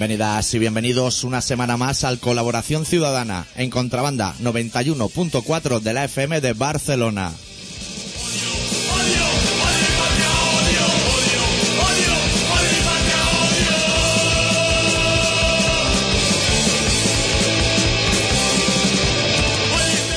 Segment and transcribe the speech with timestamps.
[0.00, 6.40] Bienvenidas y bienvenidos una semana más al Colaboración Ciudadana en Contrabanda 91.4 de la FM
[6.40, 7.34] de Barcelona.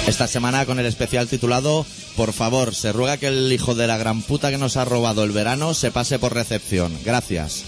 [0.07, 3.97] Esta semana con el especial titulado Por favor, se ruega que el hijo de la
[3.97, 6.97] gran puta que nos ha robado el verano se pase por recepción.
[7.03, 7.65] Gracias.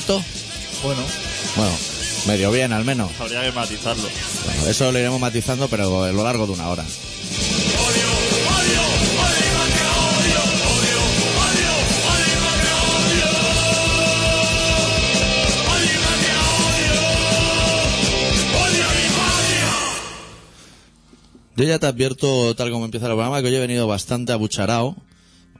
[0.00, 0.24] ¿Todo bien, Adicto?
[0.82, 1.02] Bueno,
[1.56, 1.72] Bueno,
[2.26, 3.10] medio bien al menos.
[3.20, 4.08] habría que matizarlo.
[4.44, 6.84] Bueno, eso lo iremos matizando, pero a lo largo de una hora.
[21.56, 24.96] Yo ya te advierto, tal como empieza el programa, que hoy he venido bastante abucharado.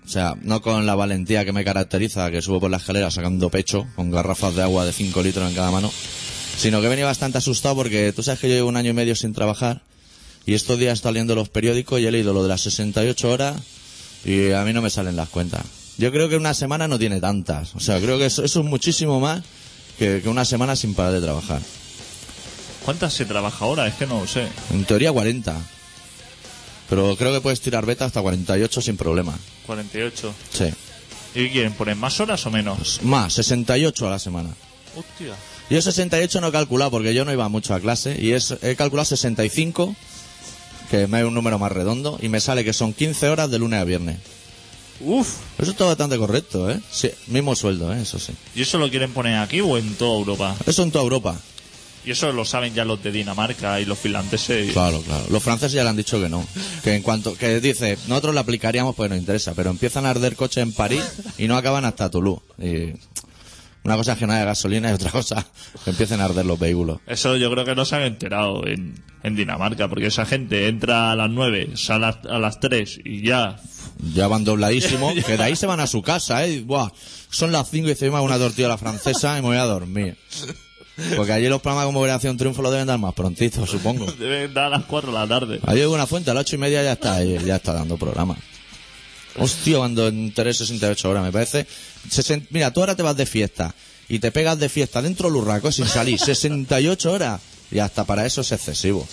[0.05, 3.49] O sea, no con la valentía que me caracteriza, que subo por la escalera sacando
[3.51, 5.91] pecho, con garrafas de agua de 5 litros en cada mano,
[6.59, 8.95] sino que he venido bastante asustado porque tú sabes que yo llevo un año y
[8.95, 9.83] medio sin trabajar
[10.47, 13.57] y estos días estoy leyendo los periódicos y he leído lo de las 68 horas
[14.25, 15.65] y a mí no me salen las cuentas.
[15.97, 17.75] Yo creo que una semana no tiene tantas.
[17.75, 19.43] O sea, creo que eso, eso es muchísimo más
[19.99, 21.63] que, que una semana sin parar de trabajar.
[22.85, 23.87] ¿Cuántas se trabaja ahora?
[23.87, 24.47] Es que no lo sé.
[24.71, 25.57] En teoría 40.
[26.89, 29.39] Pero creo que puedes tirar beta hasta 48 sin problema.
[29.67, 30.35] 48.
[30.53, 30.65] Sí.
[31.35, 31.73] ¿Y qué quieren?
[31.73, 33.01] ¿Poner más horas o menos?
[33.03, 34.51] Más, 68 a la semana.
[34.97, 35.35] Hostia.
[35.71, 38.77] Yo 68 no he calculado porque yo no iba mucho a clase y es, he
[38.77, 39.97] calculado 65,
[40.91, 43.59] que me es un número más redondo, y me sale que son 15 horas de
[43.59, 44.19] lunes a viernes.
[45.01, 45.37] Uf.
[45.59, 46.81] Eso está bastante correcto, ¿eh?
[46.91, 48.03] Sí, mismo sueldo, ¿eh?
[48.03, 48.33] Eso sí.
[48.55, 50.57] ¿Y eso lo quieren poner aquí o en toda Europa?
[50.67, 51.41] Eso en toda Europa.
[52.05, 54.73] Y eso lo saben ya los de Dinamarca y los finlandeses.
[54.73, 55.25] Claro, claro.
[55.31, 56.47] Los franceses ya le han dicho que no.
[56.83, 60.37] Que en cuanto, que dice, nosotros lo aplicaríamos porque nos interesa, pero empiezan a arder
[60.37, 61.03] coches en París
[61.39, 62.43] y no acaban hasta Toulouse.
[62.59, 62.93] Y
[63.85, 65.47] una cosa es que no haya gasolina y otra cosa
[65.85, 67.01] que empiecen a arder los vehículos.
[67.07, 71.13] Eso yo creo que no se han enterado en, en Dinamarca, porque esa gente entra
[71.13, 73.57] a las 9, sale a, las 3 y ya.
[74.15, 76.61] Ya van dobladísimos, que de ahí se van a su casa, ¿eh?
[76.61, 76.91] Buah,
[77.31, 79.65] son las 5 y dice, me una tortilla a la francesa y me voy a
[79.65, 80.17] dormir.
[81.17, 84.07] Porque allí los programas como Operación Triunfo lo deben dar más prontito, supongo.
[84.19, 85.61] Deben dar a las 4 de la tarde.
[85.67, 88.37] Allí hay una fuente, a las ocho y media ya está, ya está dando programa.
[89.37, 91.67] Hostia, cuando enteré 68 horas, me parece.
[92.09, 93.75] Sesen- Mira, tú ahora te vas de fiesta
[94.09, 96.19] y te pegas de fiesta dentro del urraco sin salir.
[96.21, 97.41] 68 horas.
[97.73, 99.07] Y hasta para eso es excesivo.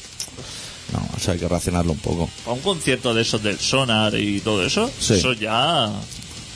[0.94, 2.30] No, o sea, hay que racionarlo un poco.
[2.46, 5.16] A un concierto de esos del sonar y todo eso, Sí.
[5.16, 5.90] eso ya.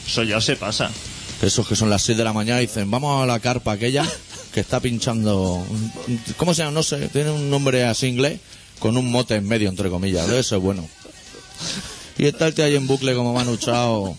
[0.05, 0.91] Eso ya se pasa.
[1.41, 4.05] Esos que son las 6 de la mañana y dicen, vamos a la carpa aquella
[4.55, 5.65] que está pinchando.
[6.37, 6.71] ¿Cómo se llama?
[6.71, 8.39] No sé, tiene un nombre así inglés
[8.79, 10.29] con un mote en medio, entre comillas.
[10.29, 10.87] Eso es bueno.
[12.17, 14.17] Y está el tío ahí en bucle como Manu Chao.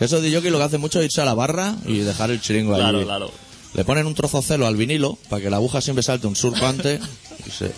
[0.00, 2.42] Eso de que lo que hace mucho es irse a la barra y dejar el
[2.42, 3.06] chiringo Claro, allí.
[3.06, 3.32] claro.
[3.72, 6.66] Le ponen un trozo celo al vinilo para que la aguja siempre salte un surco
[6.66, 7.00] antes
[7.46, 7.72] y se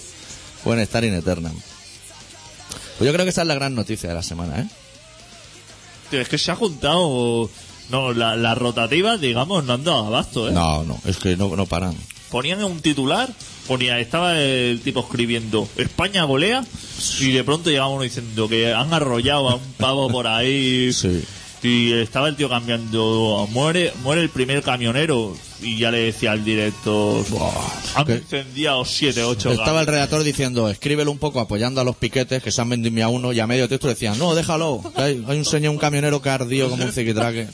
[0.64, 1.54] pueden estar in eternam.
[2.98, 4.68] Pues yo creo que esa es la gran noticia de la semana, ¿eh?
[6.10, 7.48] Tío, es que se ha juntado.
[7.90, 10.52] No, la, la rotativa, digamos, no han dado abasto, ¿eh?
[10.52, 11.94] No, no, es que no, no paran.
[12.30, 13.28] Ponían un titular,
[13.68, 16.64] ponía, estaba el tipo escribiendo España golea,
[17.20, 20.90] y de pronto llegaba uno diciendo que han arrollado a un pavo por ahí.
[20.92, 21.22] Sí.
[21.62, 26.44] Y estaba el tío cambiando, muere, muere el primer camionero, y ya le decía al
[26.44, 27.24] director,
[27.96, 28.16] han ¿Qué?
[28.16, 29.94] incendiado siete, ocho Estaba el gatos".
[29.94, 33.32] redactor diciendo, escríbelo un poco apoyando a los piquetes que se han vendido a uno
[33.32, 34.82] y a medio texto decían, no, déjalo.
[34.94, 37.48] que Hay, hay un señor, un camionero que ha ardido como un ziquitraque.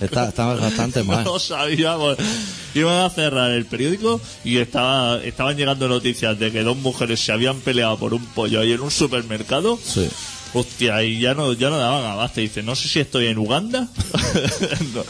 [0.00, 1.24] Está, está bastante mal.
[1.24, 2.16] No sabíamos.
[2.74, 7.32] Iban a cerrar el periódico y estaba, estaban llegando noticias de que dos mujeres se
[7.32, 9.78] habían peleado por un pollo ahí en un supermercado.
[9.82, 10.08] Sí.
[10.54, 12.40] Hostia, y ya no, ya no daban abasto.
[12.40, 13.88] Dice, no sé si estoy en Uganda.
[14.94, 15.04] No.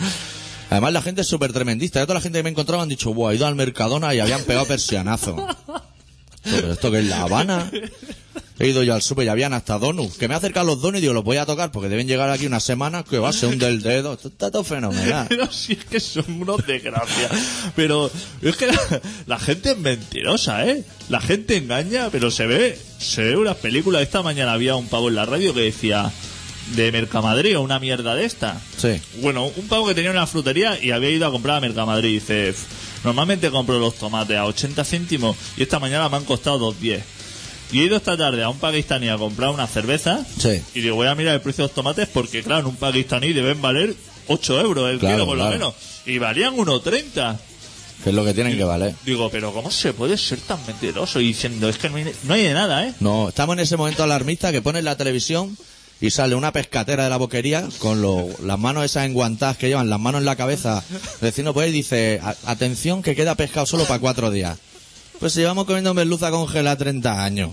[0.70, 2.00] Además la gente es súper tremendista.
[2.00, 4.20] Ya toda la gente que me encontraba han dicho, buah, he ido al Mercadona y
[4.20, 5.36] habían pegado persianazo.
[6.44, 7.70] ¿Pero esto que es La Habana?
[8.62, 10.16] He ido yo al super y habían hasta donuts.
[10.16, 12.06] Que me he acercado a los donuts y digo, los voy a tocar porque deben
[12.06, 14.12] llegar aquí una semana que va a ser un del dedo.
[14.12, 15.26] Esto está todo fenomenal.
[15.28, 17.30] Pero si es que son unos desgracias.
[17.74, 18.10] Pero
[18.40, 18.80] es que la,
[19.26, 20.84] la gente es mentirosa, ¿eh?
[21.08, 24.02] La gente engaña, pero se ve, se ve unas películas.
[24.02, 26.12] Esta mañana había un pavo en la radio que decía
[26.76, 28.60] de Mercamadrid o una mierda de esta.
[28.78, 29.00] Sí.
[29.20, 32.20] Bueno, un pavo que tenía una frutería y había ido a comprar a Mercamadrid.
[32.20, 32.54] Dice,
[33.04, 37.00] Normalmente compro los tomates a 80 céntimos y esta mañana me han costado 2.10.
[37.72, 40.60] Y he ido esta tarde a un pakistaní a comprar una cerveza Sí.
[40.74, 43.32] y digo, voy a mirar el precio de los tomates porque, claro, en un pakistaní
[43.32, 43.94] deben valer
[44.28, 45.74] 8 euros el Claro, kilo por lo menos.
[46.06, 47.38] Y valían 1,30.
[48.04, 48.94] Que es lo que tienen que valer.
[49.06, 51.20] Digo, pero ¿cómo se puede ser tan mentiroso?
[51.20, 52.92] Y diciendo, es que no hay, no hay de nada, ¿eh?
[53.00, 55.56] No, estamos en ese momento alarmista que pones la televisión
[56.00, 59.88] y sale una pescatera de la boquería con lo- las manos esas enguantadas que llevan,
[59.88, 60.82] las manos en la cabeza.
[61.20, 64.58] Vecino pues y dice, "A- atención que queda pescado solo para cuatro días.
[65.22, 67.52] Pues si llevamos comiendo merluza congelada 30 años.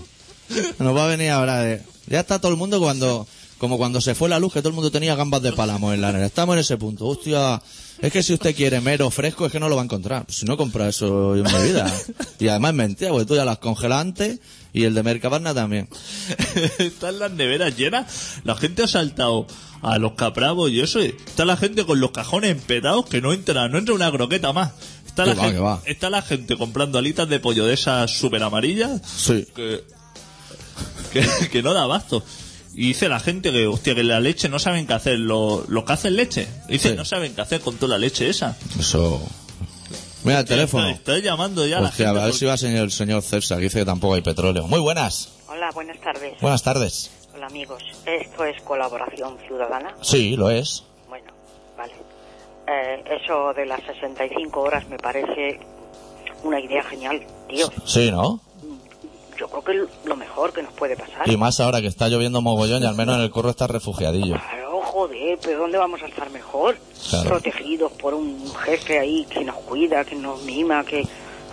[0.80, 1.80] Nos va a venir ahora de...
[2.08, 3.28] Ya está todo el mundo cuando...
[3.58, 6.00] Como cuando se fue la luz, que todo el mundo tenía gambas de pálamo en
[6.00, 6.26] la nevera.
[6.26, 7.06] Estamos en ese punto.
[7.06, 7.62] Hostia,
[8.00, 10.24] es que si usted quiere mero fresco, es que no lo va a encontrar.
[10.24, 11.94] Pues si no compra eso en mi vida.
[12.40, 14.40] Y además es mentira, porque tú ya las congelas antes
[14.72, 15.88] y el de Mercabarna también.
[16.78, 18.40] Están las neveras llenas.
[18.42, 19.46] La gente ha saltado
[19.82, 21.00] a los capravos y eso.
[21.00, 24.72] Está la gente con los cajones empetados que no entra, no entra una croqueta más.
[25.24, 25.82] Está la, va, gente, que va.
[25.86, 29.46] está la gente comprando alitas de pollo de esas súper amarillas Sí.
[29.54, 29.84] que,
[31.12, 32.22] que, que no da abasto.
[32.74, 35.18] Y dice la gente que, hostia, que la leche no saben qué hacer.
[35.18, 36.96] Los, los que hacen leche, dice, Sí.
[36.96, 38.56] no saben qué hacer con toda la leche esa.
[38.78, 39.20] Eso.
[40.22, 40.86] Mira el teléfono.
[40.88, 42.06] Estoy, estoy llamando ya a la gente.
[42.06, 44.66] a ver porque- si va señor- el señor César, que dice que tampoco hay petróleo.
[44.68, 45.30] Muy buenas.
[45.48, 46.34] Hola, buenas tardes.
[46.40, 47.10] Buenas tardes.
[47.34, 47.82] Hola amigos.
[48.06, 49.94] ¿Esto es colaboración ciudadana?
[50.02, 50.84] Sí, lo es.
[52.70, 55.58] Eh, eso de las 65 horas me parece
[56.44, 57.66] una idea genial, tío.
[57.84, 58.38] Sí, ¿no?
[59.36, 61.28] Yo creo que es lo mejor que nos puede pasar.
[61.28, 64.36] Y más ahora que está lloviendo mogollón y al menos en el curro está refugiadillo.
[64.36, 66.76] Claro, joder, pero ¿dónde vamos a estar mejor?
[67.08, 67.30] Claro.
[67.30, 71.04] Protegidos por un jefe ahí que nos cuida, que nos mima, que...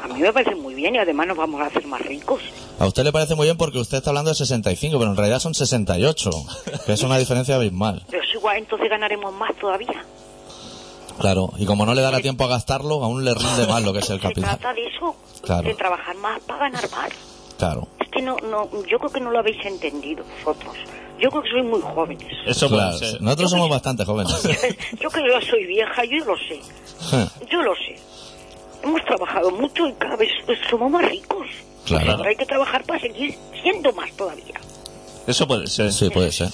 [0.03, 2.41] A mí me parece muy bien y además nos vamos a hacer más ricos.
[2.77, 5.39] A usted le parece muy bien porque usted está hablando de 65, pero en realidad
[5.39, 6.29] son 68,
[6.85, 8.03] que es una diferencia abismal.
[8.07, 10.05] Pero es igual, entonces ganaremos más todavía.
[11.19, 13.99] Claro, y como no le dará tiempo a gastarlo, aún le rinde más lo que
[13.99, 14.57] es el Se capital.
[14.59, 15.67] trata de eso, Claro.
[15.67, 17.09] de trabajar más para ganar más.
[17.57, 17.87] Claro.
[17.99, 20.75] Es que no, no, yo creo que no lo habéis entendido vosotros.
[21.19, 22.27] Yo creo que sois muy jóvenes.
[22.45, 23.21] Eso puede Claro, ser.
[23.21, 24.33] nosotros somos bastante jóvenes.
[25.01, 26.59] Yo que yo soy vieja, yo lo sé.
[27.51, 27.95] Yo lo sé.
[28.83, 30.29] Hemos trabajado mucho y cada vez
[30.69, 31.47] somos más ricos.
[31.85, 32.17] Claro.
[32.17, 34.59] Pero hay que trabajar para seguir siendo más todavía.
[35.25, 35.91] Eso puede ser.
[35.91, 36.49] Sí, puede ser.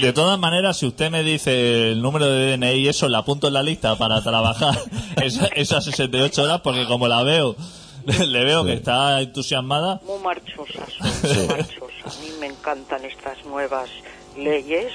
[0.00, 3.48] De todas maneras, si usted me dice el número de DNI y eso, la apunto
[3.48, 4.78] en la lista para trabajar
[5.22, 7.56] esa- esas 68 horas, porque como la veo,
[8.06, 10.00] le veo que está entusiasmada.
[10.06, 12.16] Muy marchosas, muy marchosas.
[12.16, 13.88] A mí me encantan estas nuevas
[14.36, 14.92] leyes.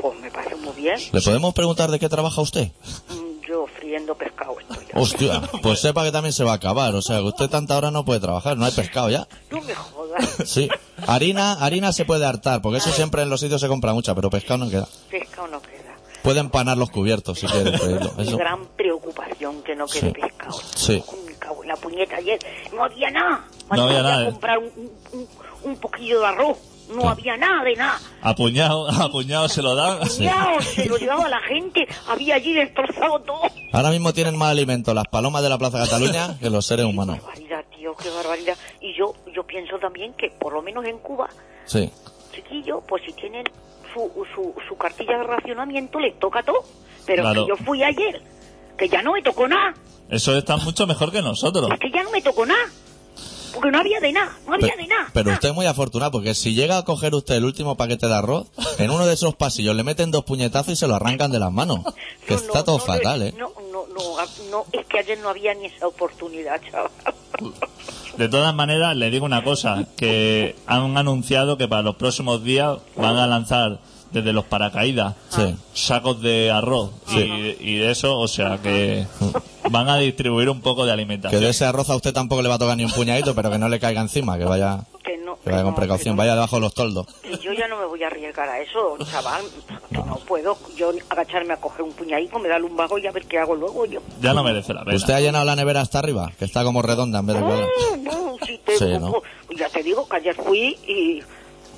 [0.00, 0.98] Pues me parece muy bien.
[1.12, 2.70] ¿Le podemos preguntar de qué trabaja usted?
[3.46, 4.86] Yo friendo pescado estoy.
[4.94, 6.94] Hostia, pues sepa que también se va a acabar.
[6.94, 9.26] O sea, que usted tanta hora no puede trabajar, no hay pescado ya.
[9.50, 10.26] No me jodas.
[10.46, 10.68] Sí.
[11.06, 14.30] Harina, harina se puede hartar, porque eso siempre en los sitios se compra mucha, pero
[14.30, 14.86] pescado no queda.
[15.10, 15.72] Pescado no queda.
[16.22, 17.74] Puede empanar los cubiertos si quiere
[18.18, 18.36] Eso.
[18.36, 20.20] gran preocupación que no quede Sí.
[20.20, 20.58] pescado.
[20.74, 21.04] Sí.
[21.66, 22.38] La puñeta ayer.
[22.74, 23.44] No había nada.
[23.70, 24.30] No había nada, ¿eh?
[24.30, 25.28] comprar un, un,
[25.64, 26.56] un poquillo de arroz.
[26.94, 27.98] No había nada de nada.
[28.22, 30.00] Apuñado, apuñado se lo dan.
[30.18, 31.86] Ya, se lo llevaba la gente.
[32.08, 33.40] Había allí destrozado todo.
[33.72, 37.18] Ahora mismo tienen más alimento las palomas de la Plaza Cataluña que los seres humanos.
[37.22, 38.56] Barbaridad, tío, qué barbaridad.
[38.80, 41.28] Y yo, yo pienso también que por lo menos en Cuba,
[41.64, 41.90] Sí.
[42.34, 43.44] chiquillo, pues si tienen
[43.92, 46.62] su, su, su cartilla de racionamiento, les toca todo.
[47.06, 47.42] Pero Claro.
[47.44, 48.22] que yo fui ayer,
[48.78, 49.74] que ya no me tocó nada.
[50.08, 51.68] Eso está mucho mejor que nosotros.
[51.72, 52.62] Es que ya no me tocó nada.
[53.54, 55.08] Porque no había de nada, no había de nada.
[55.12, 58.14] Pero usted es muy afortunado, porque si llega a coger usted el último paquete de
[58.14, 58.46] arroz,
[58.78, 61.52] en uno de esos pasillos le meten dos puñetazos y se lo arrancan de las
[61.52, 61.80] manos.
[62.26, 63.34] Que No, está no, todo no, fatal, ¿eh?
[63.36, 63.86] No, no,
[64.50, 66.90] no, es que ayer no había ni esa oportunidad, chaval.
[68.16, 72.78] De todas maneras, le digo una cosa, que han anunciado que para los próximos días
[72.96, 73.78] van a lanzar
[74.12, 75.54] desde los paracaídas Sí.
[75.74, 77.18] sacos de arroz y,
[77.60, 79.06] y de eso, o sea que
[79.70, 81.42] van a distribuir un poco de Que alimentación.
[81.42, 83.58] de ese arroz a usted tampoco le va a tocar ni un puñadito, pero que
[83.58, 86.22] no le caiga encima, que vaya, Que no, que vaya con no, precaución, que no.
[86.22, 87.06] vaya debajo de los toldos.
[87.22, 89.44] Que yo ya no me voy a arriesgar a eso, chaval.
[89.90, 93.12] Que no puedo yo agacharme a coger un puñadico, me da un bajo y a
[93.12, 94.00] ver qué hago luego yo.
[94.20, 94.96] Ya no merece la pena.
[94.96, 96.30] ¿Usted ha llenado la nevera hasta arriba?
[96.38, 97.68] Que está como redonda en vez de cuadrada.
[98.02, 99.14] No, no, si te Sí, ¿no?
[99.56, 101.22] Ya te digo que ayer fui y,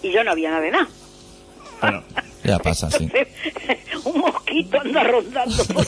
[0.06, 0.88] y ya no había nada de nada.
[1.80, 2.02] Bueno,
[2.44, 3.08] Ya pasa, sí.
[4.04, 5.86] un mosquito anda rondando por.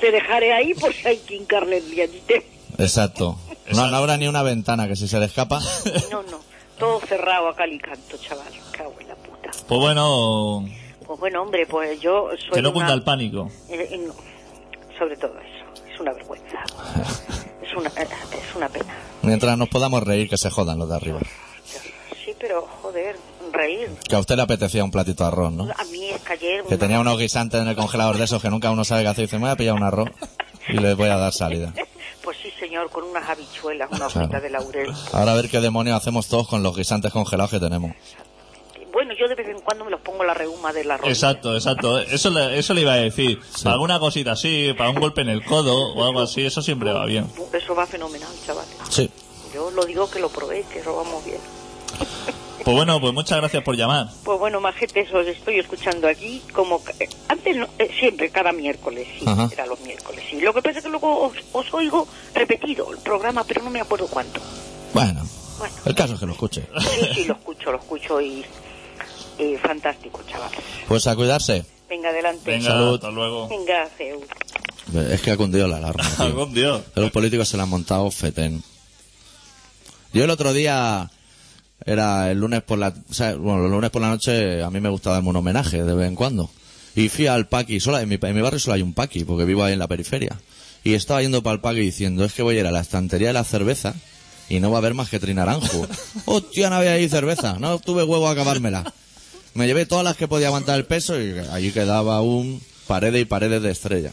[0.00, 2.46] Te dejaré ahí por si hay que hincarle el diente.
[2.78, 3.38] Exacto.
[3.72, 5.60] No, no habrá ni una ventana que si se le escapa.
[6.10, 6.40] No, no,
[6.78, 8.52] todo cerrado a cal y canto, chaval.
[8.72, 9.50] Cago en la puta.
[9.66, 10.64] pues bueno,
[11.06, 13.50] Pues bueno, hombre, pues yo soy que no una- cunda el pánico.
[13.70, 14.14] Eh, eh, no.
[14.98, 15.90] Sobre todo eso.
[15.92, 16.62] Es una vergüenza.
[17.62, 18.94] es, una, es una pena.
[19.22, 21.20] Mientras nos podamos reír, que se jodan los de arriba.
[22.24, 23.16] Sí, pero joder,
[24.08, 25.64] Que a usted le apetecía un platito de arroz, ¿no?
[25.64, 26.64] A mí es que ayer...
[26.64, 29.22] Que tenía unos guisantes en el congelador de esos que nunca uno sabe qué hacer
[29.22, 30.08] y dice, me voy a pillar un arroz.
[30.68, 31.72] y les voy a dar salida.
[32.24, 34.20] Pues sí, señor, con unas habichuelas, una Claro.
[34.22, 34.90] hojita de laurel.
[35.12, 37.92] Ahora a ver qué demonios hacemos todos con los guisantes congelados que tenemos.
[38.94, 41.12] Bueno, yo de vez en cuando me los pongo la reuma de la rodilla.
[41.12, 41.98] Exacto, exacto.
[41.98, 43.38] Eso le, eso le iba a decir.
[43.54, 43.64] Sí.
[43.64, 46.94] Para alguna cosita así, para un golpe en el codo o algo así, eso siempre
[46.94, 47.30] va bien.
[47.52, 48.74] Eso va fenomenal, chavales.
[48.88, 49.10] Sí.
[49.52, 51.40] Yo lo digo que lo probé, que eso vamos bien.
[52.64, 54.08] Pues bueno, pues muchas gracias por llamar.
[54.24, 56.80] Pues bueno, majetes, os estoy escuchando aquí como...
[56.98, 59.50] eh, Antes, no- eh, siempre, cada miércoles, sí, Ajá.
[59.52, 60.40] era los miércoles, sí.
[60.40, 63.80] Lo que pasa es que luego os, os oigo repetido el programa, pero no me
[63.82, 64.40] acuerdo cuánto.
[64.94, 65.22] Bueno,
[65.58, 66.66] Bueno, el caso es que lo escuche.
[66.80, 68.42] sí, sí, lo escucho, lo escucho y...
[69.38, 70.58] y fantástico, chavales.
[70.88, 71.66] Pues a cuidarse.
[71.90, 72.50] Venga, adelante.
[72.50, 72.94] Venga, Salud.
[72.94, 73.46] hasta luego.
[73.48, 74.24] Venga, Zeus.
[75.10, 76.02] Es que ha cundido la alarma.
[76.16, 76.18] tío.
[76.24, 76.82] Algún Dios.
[76.94, 78.62] Los políticos se la han montado fetén.
[80.14, 81.10] Yo el otro día
[81.84, 84.80] era el lunes por la, o sea, bueno, los lunes por la noche a mí
[84.80, 86.50] me gusta darme un homenaje de vez en cuando.
[86.96, 89.44] Y fui al Paqui, solo en mi, en mi barrio solo hay un Paqui, porque
[89.44, 90.38] vivo ahí en la periferia.
[90.84, 93.28] Y estaba yendo para el Paqui diciendo, es que voy a ir a la estantería
[93.28, 93.94] de la cerveza
[94.48, 95.86] y no va a haber más que trinaranjo.
[96.26, 98.92] Hostia, no había ahí cerveza, no tuve huevo a acabármela.
[99.54, 103.24] Me llevé todas las que podía aguantar el peso y allí quedaba un paredes y
[103.24, 104.12] paredes de estrella.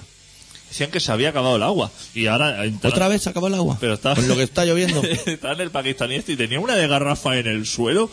[0.72, 1.92] Decían que se había acabado el agua.
[2.16, 2.64] Y ahora...
[2.82, 3.76] ¿Otra vez se acabó el agua?
[3.82, 4.16] Pero está...
[4.16, 5.02] Con lo que está lloviendo.
[5.26, 8.10] está en el pakistaní este y tenía una de garrafa en el suelo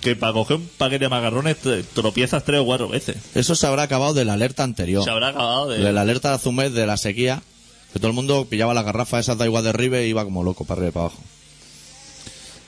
[0.00, 1.58] que para coger un paquete de macarrones
[1.92, 3.18] tropiezas tres o cuatro veces.
[3.34, 5.04] Eso se habrá acabado de la alerta anterior.
[5.04, 5.80] Se habrá acabado de...
[5.80, 7.42] De la alerta de Azumez de la sequía.
[7.92, 10.42] Que todo el mundo pillaba las garrafas esas de agua de Ribe y iba como
[10.42, 11.22] loco para arriba y para abajo.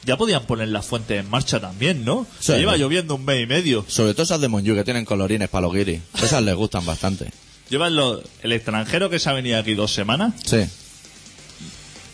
[0.04, 2.26] Ya podían poner la fuente en marcha también, ¿no?
[2.40, 2.52] Sí.
[2.52, 3.86] Se lleva lloviendo un mes y medio.
[3.88, 6.02] Sobre todo esas de Monju que tienen colorines para los guiris.
[6.22, 7.30] Esas les gustan bastante.
[7.70, 10.34] Llevan lo- el extranjero que se ha venido aquí dos semanas.
[10.44, 10.64] Sí.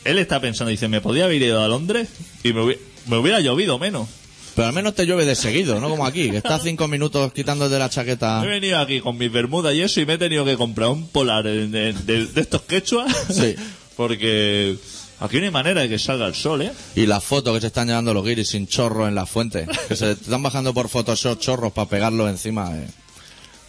[0.05, 2.09] Él está pensando, dice, me podía haber ido a Londres
[2.43, 4.09] y me, hubi- me hubiera llovido menos.
[4.55, 7.79] Pero al menos te llueve de seguido, no como aquí, que estás cinco minutos quitándote
[7.79, 8.43] la chaqueta.
[8.45, 11.07] He venido aquí con mis bermudas y eso y me he tenido que comprar un
[11.09, 13.07] polar de, de- de- de estos quechua.
[13.33, 13.55] Sí.
[13.97, 14.77] Porque
[15.21, 16.73] aquí no hay manera de que salga el sol, ¿eh?
[16.97, 19.67] Y las fotos que se están llevando los guiris sin chorros en la fuente.
[19.89, 22.75] Que se están bajando por Photoshop chorros para pegarlos encima.
[22.77, 22.87] eh.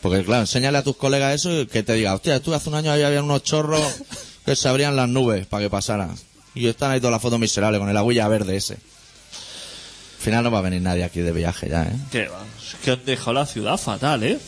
[0.01, 2.75] Porque claro, enséñale a tus colegas eso y que te diga, hostia, tú hace un
[2.75, 3.81] año ahí había unos chorros
[4.46, 6.15] que se abrían las nubes para que pasaran.
[6.55, 8.74] Y están ahí todas las fotos miserables con el agüilla verde ese.
[8.74, 11.96] Al final no va a venir nadie aquí de viaje ya, ¿eh?
[12.12, 14.39] Que, va, es que han dejado la ciudad fatal, ¿eh?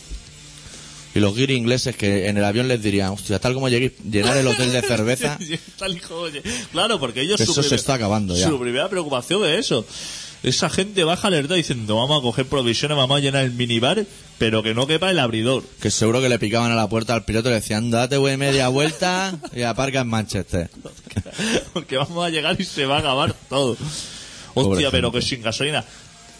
[1.16, 4.36] Y los guiris ingleses que en el avión les dirían, hostia, tal como lleguéis, llenar
[4.38, 5.38] el hotel de cerveza.
[5.40, 6.42] Hijo, oye.
[6.72, 8.48] Claro, porque ellos Eso su se está acabando ya.
[8.48, 9.86] Su primera preocupación es eso.
[10.44, 14.06] Esa gente baja alerta diciendo, vamos a coger provisiones, vamos a llenar el minibar,
[14.38, 15.64] pero que no quepa el abridor.
[15.80, 18.36] Que seguro que le picaban a la puerta al piloto y le decían, date güey
[18.36, 20.70] media vuelta y aparca en Manchester.
[21.74, 23.78] Porque vamos a llegar y se va a acabar todo.
[24.54, 25.84] Hostia, pero que sin gasolina.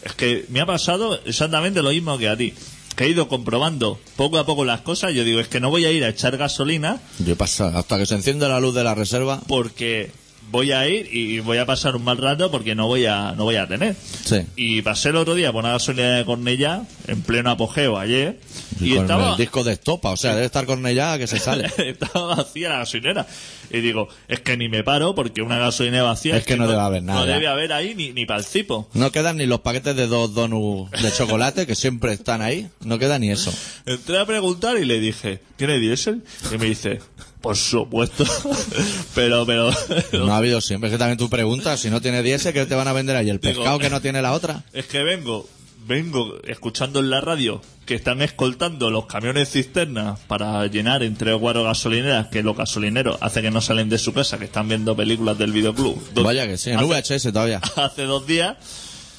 [0.02, 2.52] Es que me ha pasado exactamente lo mismo que a ti.
[2.94, 5.14] Que he ido comprobando poco a poco las cosas.
[5.14, 8.06] Yo digo, es que no voy a ir a echar gasolina Yo paso, hasta que
[8.06, 9.40] se enciende la luz de la reserva.
[9.48, 10.12] porque
[10.50, 13.44] voy a ir y voy a pasar un mal rato porque no voy a, no
[13.44, 13.96] voy a tener.
[14.24, 14.42] Sí.
[14.56, 18.38] Y pasé el otro día por una gasolina de Cornellá, en pleno apogeo ayer,
[18.80, 21.70] y, con estaba, el disco de estopa, o sea, debe estar Cornellá que se sale.
[21.78, 23.26] estaba vacía la gasolinera.
[23.70, 26.36] Y digo, es que ni me paro porque una gasolina vacía.
[26.36, 27.20] Es que no debe haber nada.
[27.20, 28.88] No debe haber ahí ni, ni para el cipo.
[28.94, 32.68] No quedan ni los paquetes de dos donuts de chocolate que siempre están ahí.
[32.84, 33.52] No queda ni eso.
[33.86, 36.22] Entré a preguntar y le dije, ¿tiene diésel?
[36.52, 37.00] Y me dice,
[37.44, 38.24] por supuesto.
[39.14, 39.70] pero, pero.
[40.14, 40.88] No ha habido siempre.
[40.88, 43.28] Es que también tú preguntas, si no tiene diésel, ¿qué te van a vender ahí?
[43.28, 44.64] ¿El Digo, pescado que no tiene la otra?
[44.72, 45.46] Es que vengo,
[45.86, 51.34] vengo escuchando en la radio que están escoltando los camiones cisternas para llenar en tres
[51.34, 54.66] o cuatro gasolineras que los gasolineros hace que no salen de su casa, que están
[54.66, 56.02] viendo películas del videoclub.
[56.22, 57.60] Vaya que sí, en hace, VHS todavía.
[57.76, 58.56] hace dos días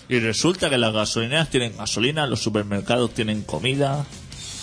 [0.10, 4.03] y resulta que las gasolineras tienen gasolina, los supermercados tienen comida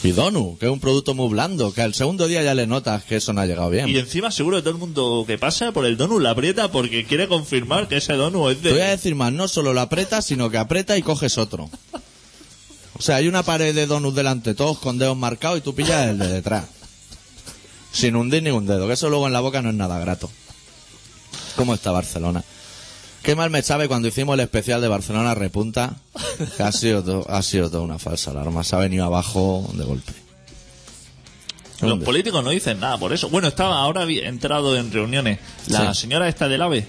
[0.04, 3.04] Y donut, que es un producto muy blando, que al segundo día ya le notas
[3.04, 3.88] que eso no ha llegado bien.
[3.88, 7.04] y encima seguro que todo el mundo que pasa por el donut la aprieta porque
[7.06, 8.90] quiere confirmar que ese donut es Te voy a de...
[8.90, 11.70] decir más, no solo lo aprietas, sino que aprieta y coges otro.
[12.98, 16.08] O sea, hay una pared de donuts delante, todos con dedos marcados, y tú pillas
[16.08, 16.64] el de detrás.
[17.92, 20.30] Sin hundir ningún dedo, que eso luego en la boca no es nada grato.
[21.56, 22.42] ¿Cómo está Barcelona?
[23.22, 25.94] Qué mal me sabe cuando hicimos el especial de Barcelona Repunta,
[26.56, 28.64] que ha sido, to- ha sido toda una falsa alarma.
[28.64, 30.12] Se ha venido abajo de golpe.
[31.80, 32.04] Los ¿Dónde?
[32.04, 33.28] políticos no dicen nada por eso.
[33.28, 35.38] Bueno, estaba ahora vi- entrado en reuniones.
[35.68, 36.02] La Sí.
[36.02, 36.86] señora esta del AVE,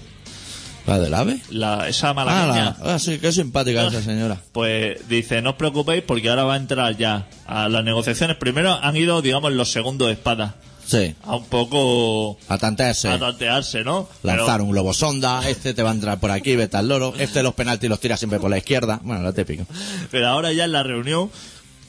[0.86, 1.40] ¿La del ave?
[1.50, 4.40] la, esa Ah, malagueña, la- ah, sí, qué simpática esa señora.
[4.52, 8.36] pues dice, no os preocupéis porque ahora va a entrar ya a las negociaciones.
[8.36, 10.56] Primero han ido, digamos, los segundos de espada.
[10.86, 13.08] Sí, A un poco a tantearse.
[13.08, 14.08] a tantearse, ¿no?
[14.22, 17.14] Lanzar Pero- un globo sonda, este te va a entrar por aquí, vete al loro,
[17.18, 19.64] este los penaltis los tira siempre por la izquierda, bueno, lo típico.
[20.10, 21.30] Pero ahora ya en la reunión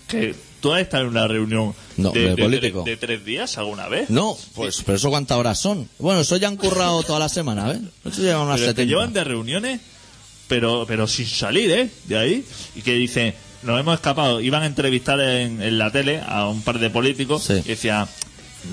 [0.08, 2.84] Que tú has estado en una reunión No, de político.
[2.84, 4.08] de tres días alguna vez.
[4.12, 5.90] No, pues, pero eso cuántas horas son.
[5.98, 7.80] Bueno, eso ya han currado toda la semana, ¿ves?
[8.06, 8.86] Eso llevan unas Pero es que 70.
[8.86, 9.82] llevan de reuniones,
[10.48, 11.90] pero, pero sin salir, ¿eh?
[12.06, 12.46] De ahí.
[12.76, 13.34] Y que dicen,
[13.64, 14.42] nos hemos escapado.
[14.42, 17.54] Iban a entrevistar en, en la tele a un par de políticos Sí.
[17.66, 18.08] y decían,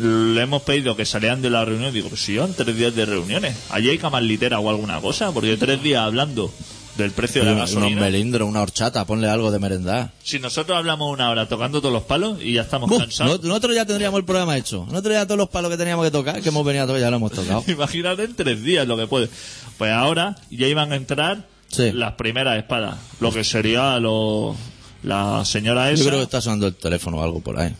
[0.00, 1.92] le hemos pedido que salieran de la reunión.
[1.92, 3.56] Digo, pues si llevan tres días de reuniones.
[3.70, 6.50] Allí hay camas litera o alguna cosa, porque tres días hablando
[6.96, 8.00] del precio de la gasolina.
[8.02, 10.12] melindros, una horchata, ponle algo de merendar.
[10.22, 13.40] Si nosotros hablamos una hora tocando todos los palos y ya estamos Buf, cansados.
[13.42, 14.84] no- nosotros ya tendríamos el programa hecho.
[14.90, 17.10] Nosotros ya todos los palos que teníamos que tocar, que hemos venido a tocar, ya
[17.10, 17.64] lo hemos tocado.
[17.68, 19.30] Imagínate en tres días lo que puede.
[19.78, 21.90] Pues ahora ya iban a entrar Sí.
[21.92, 22.96] las primeras espadas.
[23.20, 24.54] Lo que sería lo,
[25.02, 26.04] la señora Yo esa.
[26.04, 27.74] creo que está sonando el teléfono o algo por ahí.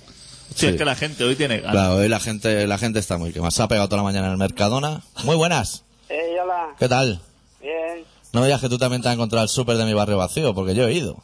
[0.54, 1.72] Sí, es que la gente hoy tiene ganas.
[1.72, 3.50] Claro, hoy la gente, la gente está muy quemada.
[3.50, 5.02] Se ha pegado toda la mañana en el Mercadona.
[5.24, 5.84] Muy buenas.
[6.08, 6.74] Eh, hola.
[6.78, 7.20] ¿Qué tal?
[7.60, 8.04] Bien.
[8.32, 10.54] No me digas que tú también te has encontrado el súper de mi barrio vacío,
[10.54, 11.16] porque yo he ido.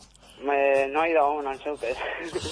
[0.44, 1.96] Me, no he ido aún al súper.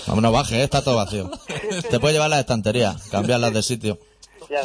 [0.07, 0.65] No, no bajes, ¿eh?
[0.65, 1.31] está todo vacío.
[1.91, 3.99] Te puedes llevar las estanterías, cambiarlas de sitio.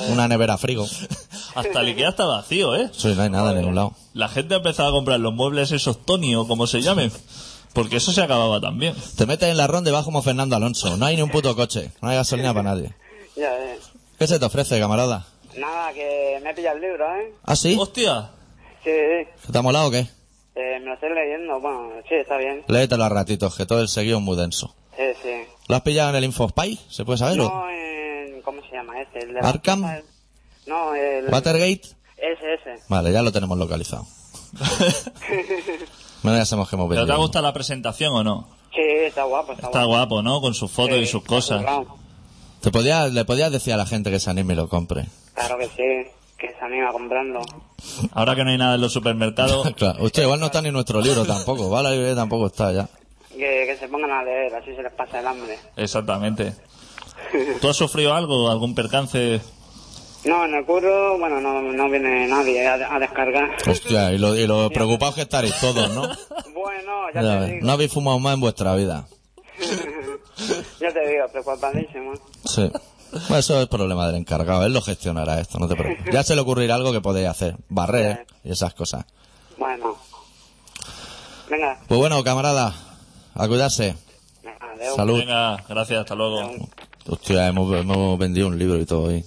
[0.09, 0.85] Una nevera frigo.
[1.55, 2.89] Hasta el Ikea está vacío, ¿eh?
[2.93, 3.93] Sí, no hay nada en ningún lado.
[4.13, 7.11] La gente ha empezado a comprar los muebles esos Tony o como se llamen.
[7.73, 8.95] Porque eso se acababa también.
[9.17, 10.97] Te metes en la ronda y vas como Fernando Alonso.
[10.97, 11.91] No hay ni un puto coche.
[12.01, 12.93] No hay gasolina para nadie.
[13.35, 13.91] Ya ves.
[14.19, 15.25] ¿Qué se te ofrece, camarada?
[15.57, 17.33] Nada, que me he pillado el libro, ¿eh?
[17.43, 17.77] ¿Ah, sí?
[17.79, 18.31] Hostia.
[18.83, 19.51] Sí, sí.
[19.51, 19.99] ¿Te ha molado o qué?
[20.55, 21.59] Eh, me lo estoy leyendo.
[21.59, 22.63] Bueno, sí, está bien.
[22.67, 24.75] Léetelo a ratitos, que todo el seguido es muy denso.
[24.97, 25.33] Sí, sí.
[25.67, 26.79] ¿Lo has pillado en el InfoSpy?
[26.89, 27.39] ¿Se puede saber?
[27.39, 27.49] o?
[27.49, 28.41] No en...
[28.41, 29.19] ¿Cómo se llama este?
[29.19, 30.01] El de ¿Arkham?
[30.67, 31.29] No, el...
[31.29, 31.81] ¿Watergate?
[32.17, 32.83] Ese, ese.
[32.89, 34.05] Vale, ya lo tenemos localizado.
[36.23, 37.07] Bueno, ya sabemos que hemos ¿Pero venido.
[37.07, 38.47] te ha gustado la presentación o no?
[38.73, 40.39] Sí, está guapo, está, Está guapo, ¿no?
[40.41, 41.59] Con sus fotos Sí, y sus cosas.
[41.61, 41.85] currado.
[42.61, 45.05] ¿Te podías, le podías decir a la gente que se anime y lo compre.
[45.33, 47.39] Claro que sí, que se anima comprando.
[48.13, 50.03] Ahora que no hay nada en los supermercados, claro.
[50.03, 51.69] Usted igual no está ni nuestro libro tampoco.
[51.69, 51.89] ¿vale?
[51.89, 52.87] La librería tampoco está ya.
[53.29, 55.57] Que, que se pongan a leer, así se les pasa el hambre.
[55.75, 56.53] exactamente.
[57.61, 59.41] ¿Tú has sufrido algo, algún percance?
[60.23, 63.49] No, en el curro, bueno, no, no viene nadie a, a descargar.
[63.67, 66.01] Hostia, y lo, y lo preocupados que estaréis todos, ¿no?
[66.53, 67.65] Bueno, ya Ya te ves, digo.
[67.65, 69.07] No habéis fumado más en vuestra vida.
[70.79, 72.13] Ya te digo, preocupadísimo.
[72.45, 72.71] Sí.
[73.11, 74.65] Bueno, eso es problema del encargado.
[74.65, 76.11] Él lo gestionará esto, no te preocupes.
[76.11, 77.57] Ya se le ocurrirá algo que podéis hacer.
[77.69, 79.05] Barrer y esas cosas.
[79.57, 79.95] Bueno.
[81.49, 82.73] Venga, Pues bueno, camarada,
[83.35, 83.95] a cuidarse.
[84.95, 85.19] Salud.
[85.19, 86.39] Venga, gracias, hasta luego.
[87.07, 89.23] Hostia, hemos, hemos vendido un libro y todo hoy.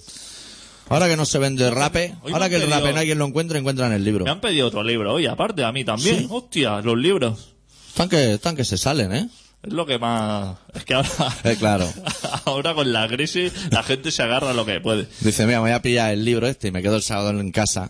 [0.89, 3.57] Ahora que no se vende rape, Hoy me ahora que el rape quien lo encuentre,
[3.59, 4.23] encuentran el libro.
[4.25, 6.19] Me han pedido otro libro hoy, aparte, a mí también.
[6.19, 6.27] ¿Sí?
[6.29, 7.55] Hostia, los libros.
[7.89, 9.29] Están que, están que se salen, ¿eh?
[9.63, 10.57] Es lo que más...
[10.75, 11.09] Es que ahora...
[11.43, 11.91] Eh, claro.
[12.45, 15.07] ahora con la crisis la gente se agarra lo que puede.
[15.21, 17.51] Dice, mira, me voy a pillar el libro este y me quedo el sábado en
[17.51, 17.89] casa.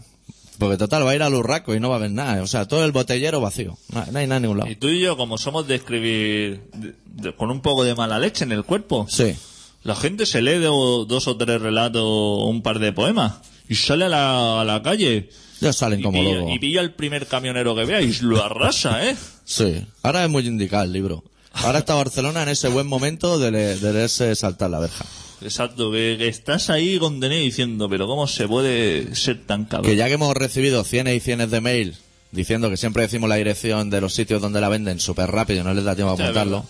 [0.58, 2.42] Porque total, va a ir al urraco y no va a haber nada.
[2.42, 3.78] O sea, todo el botellero vacío.
[3.90, 4.72] No, no hay nada en ningún lado.
[4.72, 8.20] Y tú y yo, como somos de escribir de- de- con un poco de mala
[8.20, 9.36] leche en el cuerpo, Sí.
[9.86, 13.36] La gente se lee do- dos o tres relatos o un par de poemas
[13.69, 15.30] y sale a la, a la calle
[15.62, 19.08] Ya salen y como pilla, y pilla el primer camionero que vea y lo arrasa,
[19.10, 19.15] ¿eh?
[19.45, 19.82] Sí.
[20.04, 21.24] Ahora es muy indicado el libro.
[21.54, 25.06] Ahora está Barcelona en ese buen momento de, le- de leerse saltar la verja.
[25.41, 29.89] Exacto, que, que estás ahí con Dené diciendo, pero ¿cómo se puede ser tan cabrón?
[29.89, 31.95] Que ya que hemos recibido cienes y cienes de mail
[32.32, 35.63] diciendo que siempre decimos la dirección de los sitios donde la venden súper rápido y
[35.63, 36.65] no les da tiempo a apuntarlo,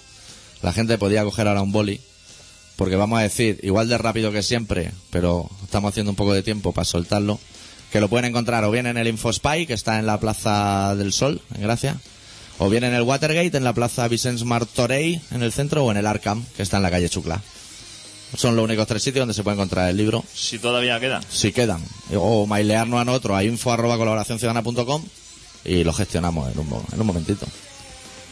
[0.62, 2.00] la gente podía coger ahora un boli.
[2.76, 6.44] Porque vamos a decir, igual de rápido que siempre, pero estamos haciendo un poco de
[6.44, 7.40] tiempo para soltarlo,
[7.92, 11.14] que lo pueden encontrar o bien en el InfoSpy, que está en la Plaza del
[11.14, 11.98] Sol, en Gracia,
[12.60, 15.98] o bien en el Watergate, en la Plaza Vicens Martorell, en el centro, o en
[15.98, 17.42] el Arkham, que está en la calle Chucla.
[18.38, 21.24] Son los únicos tres sitios donde se puede encontrar el libro Si todavía quedan.
[21.30, 21.82] si quedan.
[22.18, 25.02] O mailearnos a nosotros a info arroba colaboracionciudadana.com
[25.64, 27.46] y lo gestionamos en un, mo- en un momentito.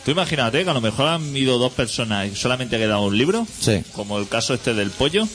[0.05, 3.17] Tú imagínate que a lo mejor han ido dos personas y solamente ha quedado un
[3.17, 3.81] libro, Sí.
[3.93, 5.27] como el caso este del pollo.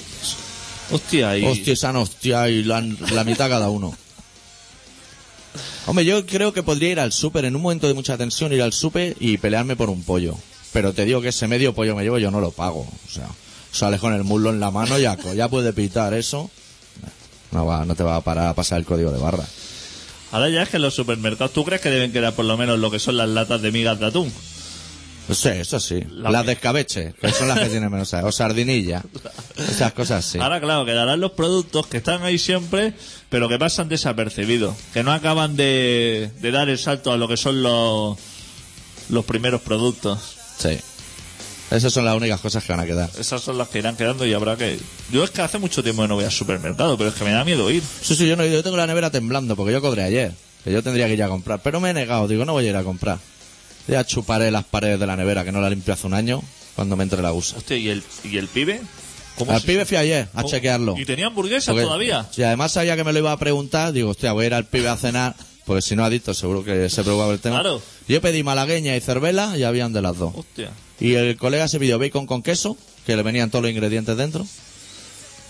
[0.91, 1.45] Hostia, y...
[1.45, 2.81] Hostia, esa hostia y la,
[3.13, 3.95] la mitad cada uno.
[5.87, 8.61] Hombre, yo creo que podría ir al súper en un momento de mucha tensión, ir
[8.63, 10.35] al súper y pelearme por un pollo.
[10.73, 12.81] Pero te digo que ese medio pollo me llevo, yo no lo pago.
[12.81, 13.27] O sea,
[13.73, 16.51] sales con el muslo en la mano y ya, ya puede pitar eso.
[17.53, 19.45] No, va, no te va a parar a pasar el código de barra.
[20.31, 22.79] Ahora ya es que en los supermercados, ¿tú crees que deben quedar por lo menos
[22.79, 24.31] lo que son las latas de migas de atún?
[25.33, 26.03] Sí, eso sí.
[26.11, 28.25] La- Las de escabeche, que son las que tienen menos sal.
[28.25, 29.03] O sardinilla.
[29.57, 30.39] Esas cosas sí.
[30.39, 32.95] Ahora, claro, quedarán los productos que están ahí siempre,
[33.29, 37.37] pero que pasan desapercibidos, que no acaban de, de dar el salto a lo que
[37.37, 38.17] son los,
[39.11, 40.19] los primeros productos.
[40.59, 40.79] Sí.
[41.71, 43.11] Esas son las únicas cosas que van a quedar.
[43.19, 44.79] Esas son las que irán quedando y habrá que...
[45.13, 47.33] Yo es que hace mucho tiempo que no voy al supermercado, pero es que me
[47.33, 47.83] da miedo ir.
[48.01, 48.57] Sí, sí, yo no he ido.
[48.57, 50.33] Yo tengo la nevera temblando porque yo cobré ayer.
[50.65, 51.61] Que yo tendría que ir a comprar.
[51.63, 52.27] Pero me he negado.
[52.27, 53.19] Digo, no voy a ir a comprar.
[53.89, 56.43] Ya chuparé las paredes de la nevera que no la limpié hace un año.
[56.77, 57.57] cuando me entre la USA.
[57.57, 58.81] Hostia, ¿y el, y el pibe?
[59.37, 60.95] ¿Cómo Al se- pibe fui ayer a chequearlo.
[60.97, 62.29] ¿Y tenía hamburguesa Porque- todavía?
[62.31, 64.67] Si además sabía que me lo iba a preguntar, digo, hostia, voy a ir al
[64.67, 67.61] pibe a cenar, porque si no adicto seguro que se preocupa por el tema.
[67.61, 67.83] Claro.
[68.07, 70.33] Yo pedí malagueña y cervela y habían de las dos.
[70.37, 70.71] Hostia.
[71.01, 74.47] Y el colega se pidió bacon con queso, que le venían todos los ingredientes dentro.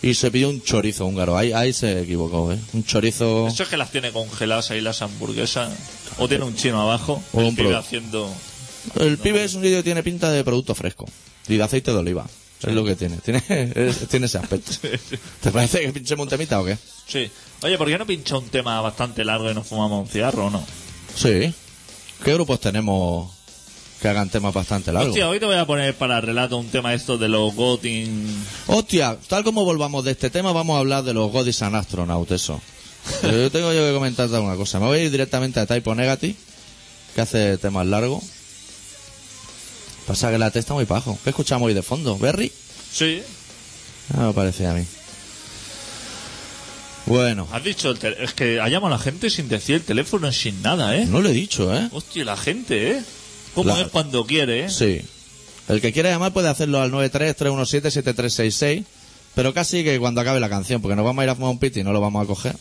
[0.02, 1.36] Y se pidió un chorizo húngaro.
[1.36, 2.58] Ahí, ahí se equivocó, ¿eh?
[2.72, 3.48] Un chorizo...
[3.48, 5.72] Eso es que las tiene congeladas ahí las hamburguesas.
[6.18, 7.22] O tiene un chino abajo.
[7.32, 8.32] O un pibe haciendo...
[9.00, 11.04] El pibe es un que tiene pinta de producto fresco.
[11.48, 12.26] Y de aceite de oliva.
[12.62, 13.16] Es lo que tiene.
[13.18, 14.72] Tiene, es- tiene ese aspecto.
[15.40, 16.78] ¿Te parece que pinchemos un temita o qué?
[17.06, 17.30] Sí.
[17.62, 20.50] Oye, ¿por qué no pincha un tema bastante largo y nos fumamos un cigarro o
[20.50, 20.64] no?
[21.16, 21.52] Sí.
[22.24, 23.32] ¿Qué grupos tenemos
[24.00, 25.10] que hagan temas bastante largos?
[25.10, 28.44] Hostia, hoy te voy a poner para relato un tema esto de los Gotin...
[28.66, 32.30] Hostia, tal como volvamos de este tema, vamos a hablar de los Godis and Astronaut,
[32.30, 32.60] eso.
[33.20, 34.78] Pero yo tengo yo que comentarte alguna cosa.
[34.78, 36.34] Me voy a ir directamente a Typo Negative,
[37.14, 38.22] que hace temas largos.
[40.06, 41.18] Pasa que la T está muy bajo.
[41.22, 42.16] ¿Qué escuchamos hoy de fondo?
[42.18, 42.50] ¿Berry?
[42.92, 43.22] Sí.
[44.16, 44.84] Ah, me parecía a mí.
[47.04, 47.90] Bueno, Has dicho...
[47.90, 51.06] el Es que ha llamado a la gente sin decir el teléfono, sin nada, ¿eh?
[51.06, 51.88] no lo he dicho, ¿eh?
[51.92, 53.02] Hostia, la gente, ¿eh?
[53.58, 54.70] ¿Cómo La- es cuando quiere, eh?
[54.70, 55.00] Sí.
[55.68, 58.84] El que quiera llamar puede hacerlo al 93-317-7366,
[59.34, 61.58] pero casi que cuando acabe la canción, porque nos vamos a ir a fumar un
[61.58, 62.54] piti y no lo vamos a coger.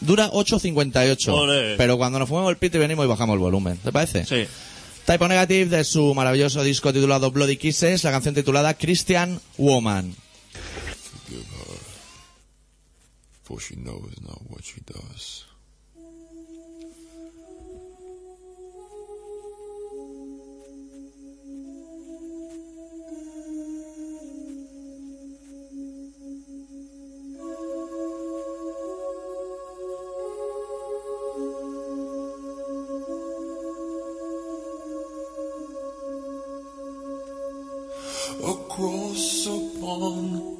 [0.00, 1.76] Dura 8.58, Ole.
[1.76, 3.76] pero cuando nos fumemos el piti venimos y bajamos el volumen.
[3.78, 4.26] ¿Te parece?
[4.26, 4.46] Sí.
[5.06, 10.14] Typo Negative de su maravilloso disco titulado Bloody Kisses, la canción titulada Christian Woman.
[11.24, 11.78] Forgive her,
[13.44, 15.46] for she knows not what she does.
[39.90, 40.56] Upon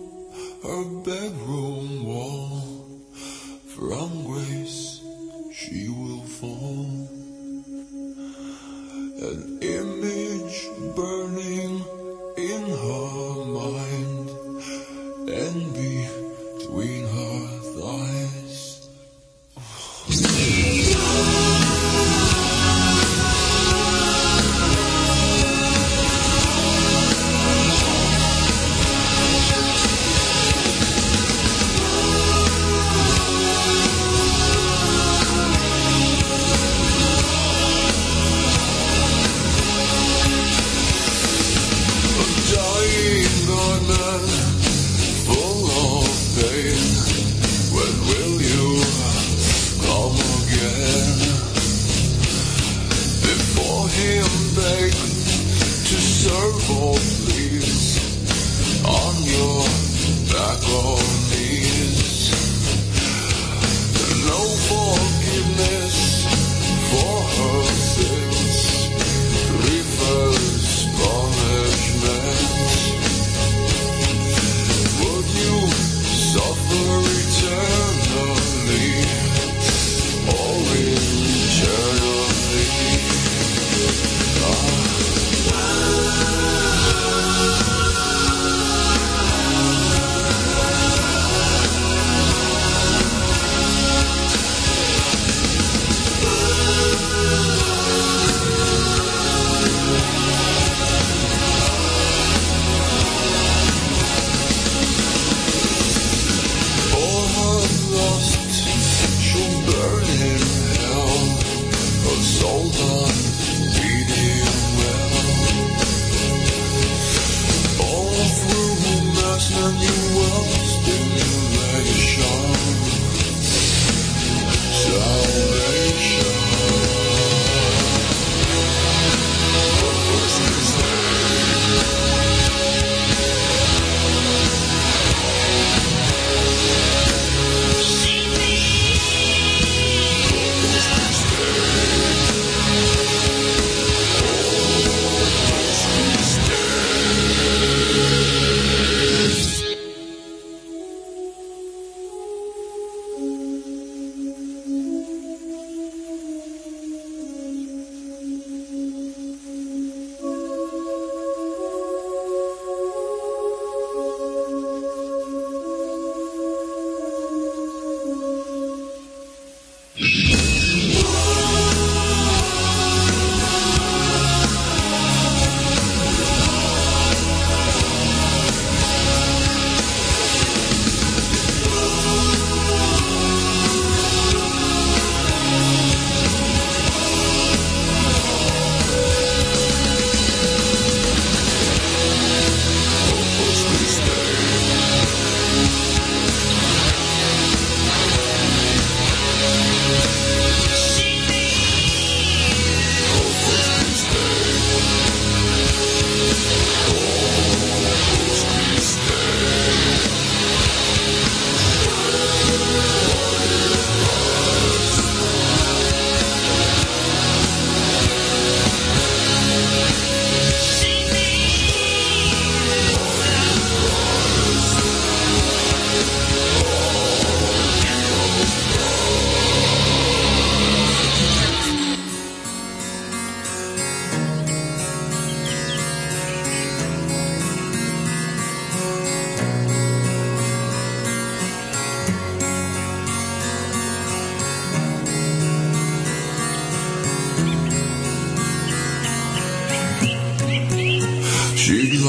[0.65, 3.05] her bedroom wall,
[3.65, 4.20] from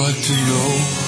[0.02, 1.01] like to know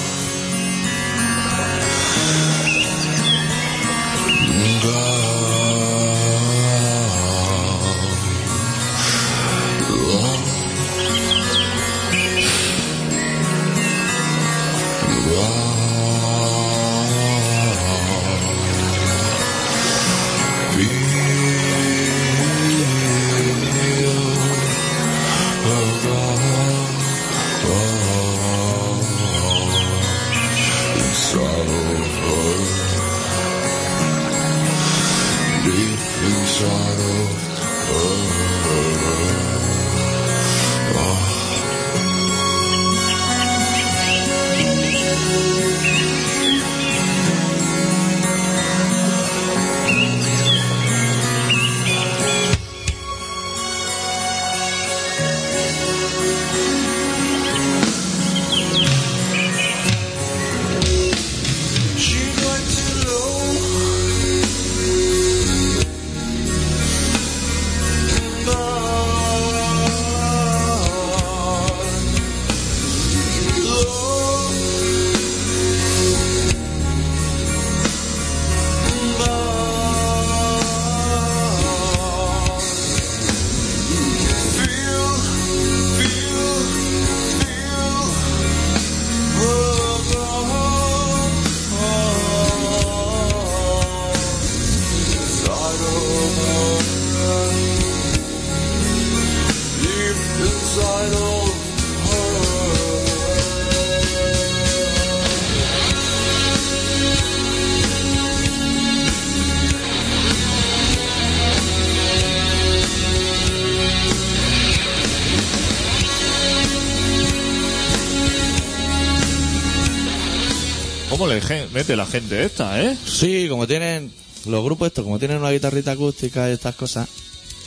[121.34, 122.96] le gen- mete la gente esta, eh?
[123.06, 124.12] Sí, como tienen
[124.46, 127.08] los grupos estos, como tienen una guitarrita acústica y estas cosas,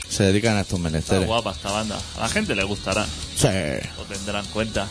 [0.10, 1.28] se dedican a estos Está menesteres.
[1.28, 2.00] guapa esta banda.
[2.18, 3.06] A la gente le gustará.
[3.36, 3.48] Sí.
[3.98, 4.88] Lo tendrán en cuenta.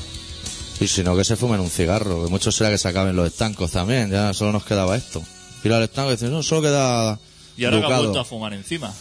[0.80, 3.26] Y si no, que se fumen un cigarro, que mucho será que se acaben los
[3.26, 5.22] estancos también, ya solo nos quedaba esto.
[5.64, 7.18] Ir al estanco y decir, no, solo queda
[7.56, 8.02] Y ahora que ha Ducado.
[8.02, 8.92] vuelto a fumar encima.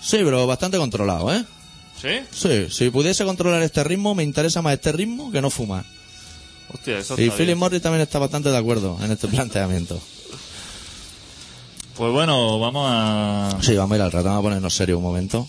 [0.00, 1.44] Sí, pero bastante controlado, ¿eh?
[2.00, 2.20] ¿Sí?
[2.32, 5.84] Sí, si pudiese controlar este ritmo, me interesa más este ritmo que no fumar.
[6.72, 7.56] Hostia, eso Y Philip.
[7.56, 10.00] Morris también está bastante de acuerdo en este planteamiento.
[11.96, 13.58] Pues bueno, vamos a...
[13.60, 15.48] Sí, vamos a ir al rato, vamos a ponernos serio un momento,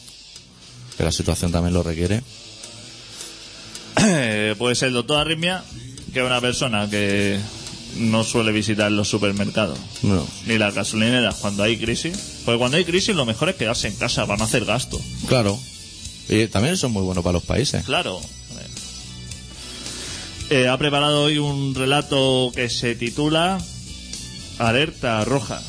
[0.97, 2.23] que la situación también lo requiere.
[4.57, 5.63] pues el doctor Arritmia,
[6.11, 7.39] que es una persona que
[7.97, 12.41] no suele visitar los supermercados No, ni las gasolineras cuando hay crisis.
[12.45, 14.99] Porque cuando hay crisis lo mejor es quedarse en casa para no hacer gasto.
[15.27, 15.59] claro.
[16.31, 17.83] Y también eso es muy bueno para los países.
[17.85, 18.21] Claro.
[20.51, 23.59] Eh, ha preparado hoy un relato que se titula
[24.57, 25.61] Alerta Roja.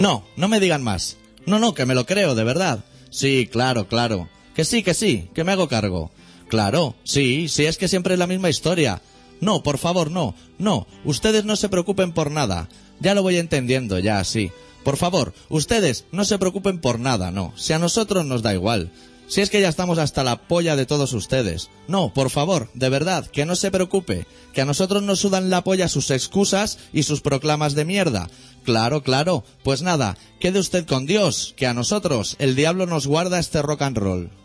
[0.00, 1.18] No, no me digan más.
[1.44, 2.86] No, no, que me lo creo, de verdad.
[3.10, 4.30] Sí, claro, claro.
[4.54, 6.10] Que sí, que sí, que me hago cargo.
[6.48, 9.02] Claro, sí, sí, es que siempre es la misma historia.
[9.42, 12.70] No, por favor, no, no, ustedes no se preocupen por nada.
[12.98, 14.50] Ya lo voy entendiendo, ya, sí.
[14.84, 17.52] Por favor, ustedes no se preocupen por nada, no.
[17.56, 18.90] Si a nosotros nos da igual.
[19.30, 21.70] Si es que ya estamos hasta la polla de todos ustedes.
[21.86, 24.26] No, por favor, de verdad, que no se preocupe.
[24.52, 28.28] Que a nosotros nos sudan la polla sus excusas y sus proclamas de mierda.
[28.64, 29.44] Claro, claro.
[29.62, 33.82] Pues nada, quede usted con Dios, que a nosotros el diablo nos guarda este rock
[33.82, 34.39] and roll.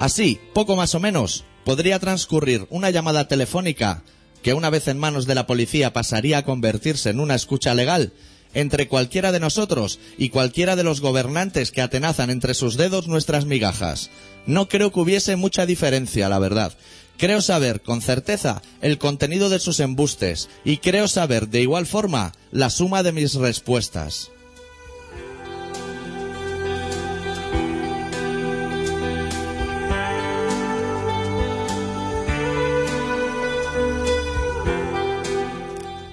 [0.00, 4.04] Así, poco más o menos, podría transcurrir una llamada telefónica
[4.42, 8.12] que una vez en manos de la policía pasaría a convertirse en una escucha legal
[8.54, 13.44] entre cualquiera de nosotros y cualquiera de los gobernantes que atenazan entre sus dedos nuestras
[13.44, 14.10] migajas.
[14.46, 16.72] No creo que hubiese mucha diferencia, la verdad.
[17.18, 22.32] Creo saber con certeza el contenido de sus embustes y creo saber de igual forma
[22.52, 24.30] la suma de mis respuestas.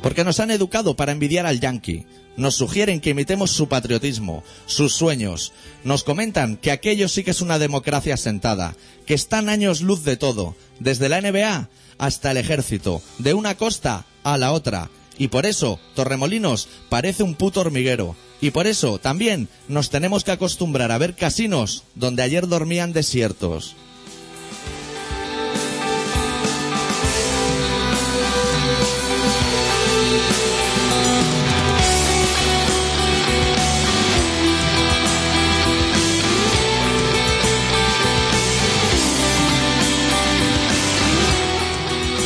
[0.05, 2.05] Porque nos han educado para envidiar al yankee.
[2.37, 5.51] Nos sugieren que imitemos su patriotismo, sus sueños.
[5.83, 8.75] Nos comentan que aquello sí que es una democracia sentada,
[9.07, 14.05] que están años luz de todo, desde la NBA hasta el ejército, de una costa
[14.23, 14.91] a la otra.
[15.17, 18.15] Y por eso, Torremolinos parece un puto hormiguero.
[18.41, 23.75] Y por eso, también, nos tenemos que acostumbrar a ver casinos donde ayer dormían desiertos.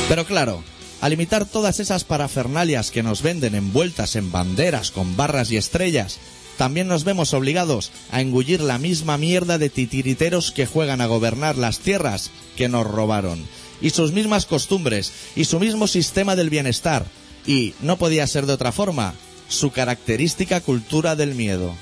[0.09, 0.63] Pero claro,
[1.01, 6.17] al imitar todas esas parafernalias que nos venden envueltas en banderas con barras y estrellas,
[6.57, 11.57] también nos vemos obligados a engullir la misma mierda de titiriteros que juegan a gobernar
[11.57, 13.45] las tierras que nos robaron,
[13.81, 17.05] y sus mismas costumbres, y su mismo sistema del bienestar,
[17.45, 19.13] y, no podía ser de otra forma,
[19.47, 21.75] su característica cultura del miedo.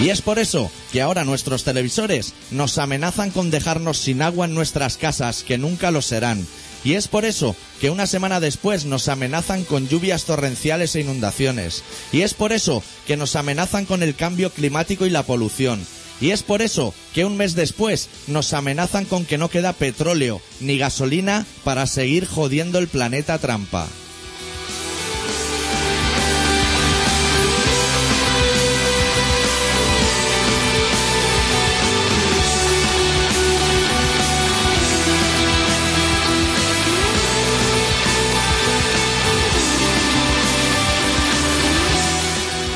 [0.00, 4.54] Y es por eso que ahora nuestros televisores nos amenazan con dejarnos sin agua en
[4.54, 6.44] nuestras casas, que nunca lo serán.
[6.84, 11.82] Y es por eso que una semana después nos amenazan con lluvias torrenciales e inundaciones.
[12.12, 15.86] Y es por eso que nos amenazan con el cambio climático y la polución.
[16.20, 20.40] Y es por eso que un mes después nos amenazan con que no queda petróleo
[20.60, 23.88] ni gasolina para seguir jodiendo el planeta trampa.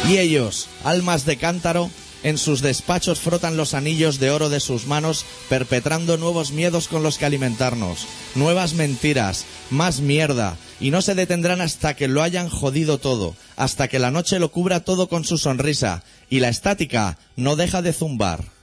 [0.09, 1.91] Y ellos, almas de cántaro,
[2.23, 7.03] en sus despachos frotan los anillos de oro de sus manos, perpetrando nuevos miedos con
[7.03, 12.49] los que alimentarnos, nuevas mentiras, más mierda, y no se detendrán hasta que lo hayan
[12.49, 17.19] jodido todo, hasta que la noche lo cubra todo con su sonrisa, y la estática
[17.37, 18.58] no deja de zumbar.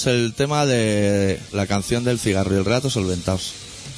[0.00, 3.52] Tenemos el tema de la canción del cigarro y el relato solventados.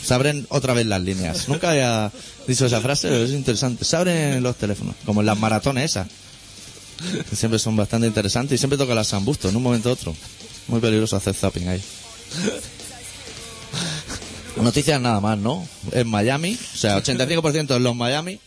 [0.04, 1.48] Se abren otra vez las líneas.
[1.48, 2.10] Nunca había
[2.46, 3.84] dicho esa frase, pero es interesante.
[3.84, 6.08] Se abren los teléfonos, como en las maratones esas.
[7.28, 10.14] Que siempre son bastante interesantes y siempre toca las Sambusto en un momento u otro.
[10.68, 11.82] Muy peligroso hacer zapping ahí.
[14.56, 15.66] Noticias nada más, ¿no?
[15.92, 18.38] En Miami, o sea, 85% en los Miami.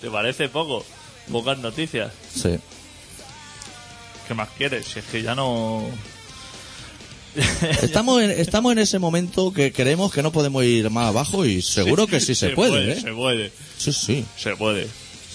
[0.00, 0.84] ¿Te parece poco?
[1.30, 2.12] Pocas noticias.
[2.34, 2.58] Sí.
[4.26, 4.86] ¿Qué más quieres?
[4.86, 5.84] Si es que ya no...
[7.82, 11.62] Estamos en, estamos en ese momento que creemos que no podemos ir más abajo y
[11.62, 13.00] seguro que sí se, puede, ¿eh?
[13.00, 14.24] Se puede, Sí, sí.
[14.36, 14.86] se puede,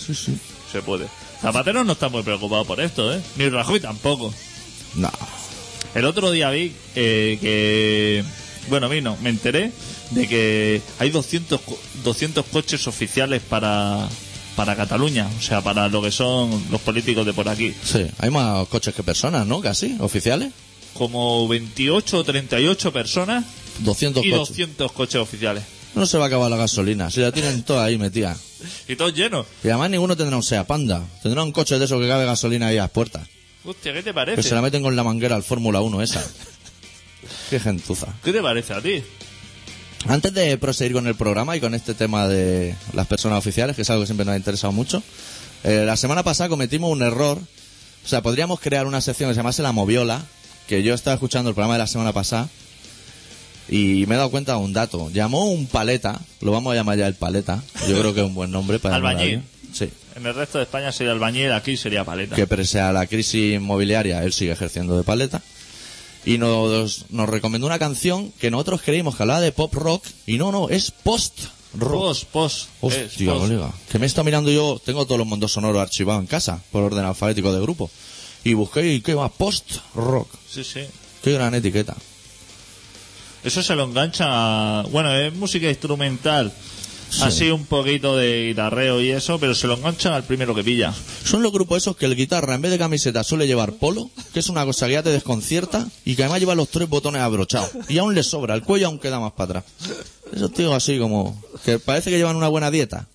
[0.06, 0.38] Sí, sí.
[0.72, 1.06] se puede.
[1.42, 3.22] Zapatero no está muy preocupado por esto, ¿eh?
[3.38, 4.34] Ni Rajoy tampoco.
[4.96, 5.12] No.
[5.96, 8.24] El otro día vi eh, que...
[8.70, 9.72] Bueno, vino, me enteré
[10.12, 14.08] de que hay 200, co- 200 coches oficiales para,
[14.56, 17.74] para Cataluña, o sea, para lo que son los políticos de por aquí.
[17.84, 19.60] Sí, hay más coches que personas, ¿no?
[19.60, 20.52] Casi, oficiales.
[20.94, 23.46] Como 28 o 38 personas
[23.80, 24.48] 200 y coches.
[24.50, 25.64] 200 coches oficiales.
[25.96, 28.38] No se va a acabar la gasolina, si la tienen toda ahí metida.
[28.88, 29.46] Y todos llenos.
[29.64, 31.04] Y además ninguno tendrá un Sea Panda.
[31.22, 33.28] Tendrá un coche de esos que cabe gasolina ahí a las puertas.
[33.66, 34.44] Hostia, ¿qué te Que parece?
[34.44, 36.24] se la meten con la manguera al Fórmula 1 esa.
[37.50, 38.08] Qué gentuza.
[38.24, 39.04] ¿Qué te parece a ti?
[40.08, 43.84] Antes de proseguir con el programa y con este tema de las personas oficiales, que
[43.84, 45.02] es algo que siempre nos ha interesado mucho,
[45.64, 47.38] eh, la semana pasada cometimos un error.
[48.04, 50.26] O sea, podríamos crear una sección que se llamase La Moviola,
[50.68, 52.50] que yo estaba escuchando el programa de la semana pasada
[53.70, 55.10] y me he dado cuenta de un dato.
[55.12, 58.36] Llamó un paleta, lo vamos a llamar ya el paleta, yo creo que es un
[58.36, 59.42] buen nombre para Albañil.
[59.74, 62.36] Sí, En el resto de España sería albañil, aquí sería paleta.
[62.36, 65.42] que pese a la crisis inmobiliaria, él sigue ejerciendo de paleta.
[66.26, 70.38] Y nos, nos recomendó una canción que nosotros creímos que hablaba de pop rock, y
[70.38, 71.34] no, no, es post
[71.74, 71.92] rock.
[71.92, 72.70] Post, post.
[72.82, 73.42] Hostia, es post.
[73.42, 73.72] colega.
[73.92, 77.04] Que me está mirando yo, tengo todos los mundos sonoros archivados en casa, por orden
[77.06, 77.90] alfabético de grupo.
[78.44, 79.30] Y busqué, ¿y qué va?
[79.30, 80.30] Post-rock.
[80.50, 80.82] Sí, sí.
[81.24, 81.96] Qué gran etiqueta.
[83.44, 84.84] Eso se lo engancha a...
[84.84, 86.54] Bueno, es música instrumental.
[87.10, 87.22] Sí.
[87.22, 90.94] Así un poquito de guitarreo y eso, pero se lo enganchan al primero que pilla.
[91.24, 94.40] Son los grupos esos que el guitarra, en vez de camiseta, suele llevar polo, que
[94.40, 97.70] es una cosa que ya te desconcierta, y que además lleva los tres botones abrochados.
[97.88, 99.66] Y aún le sobra, el cuello aún queda más para atrás.
[100.34, 101.40] Esos tíos así como...
[101.64, 103.08] Que parece que llevan una buena dieta.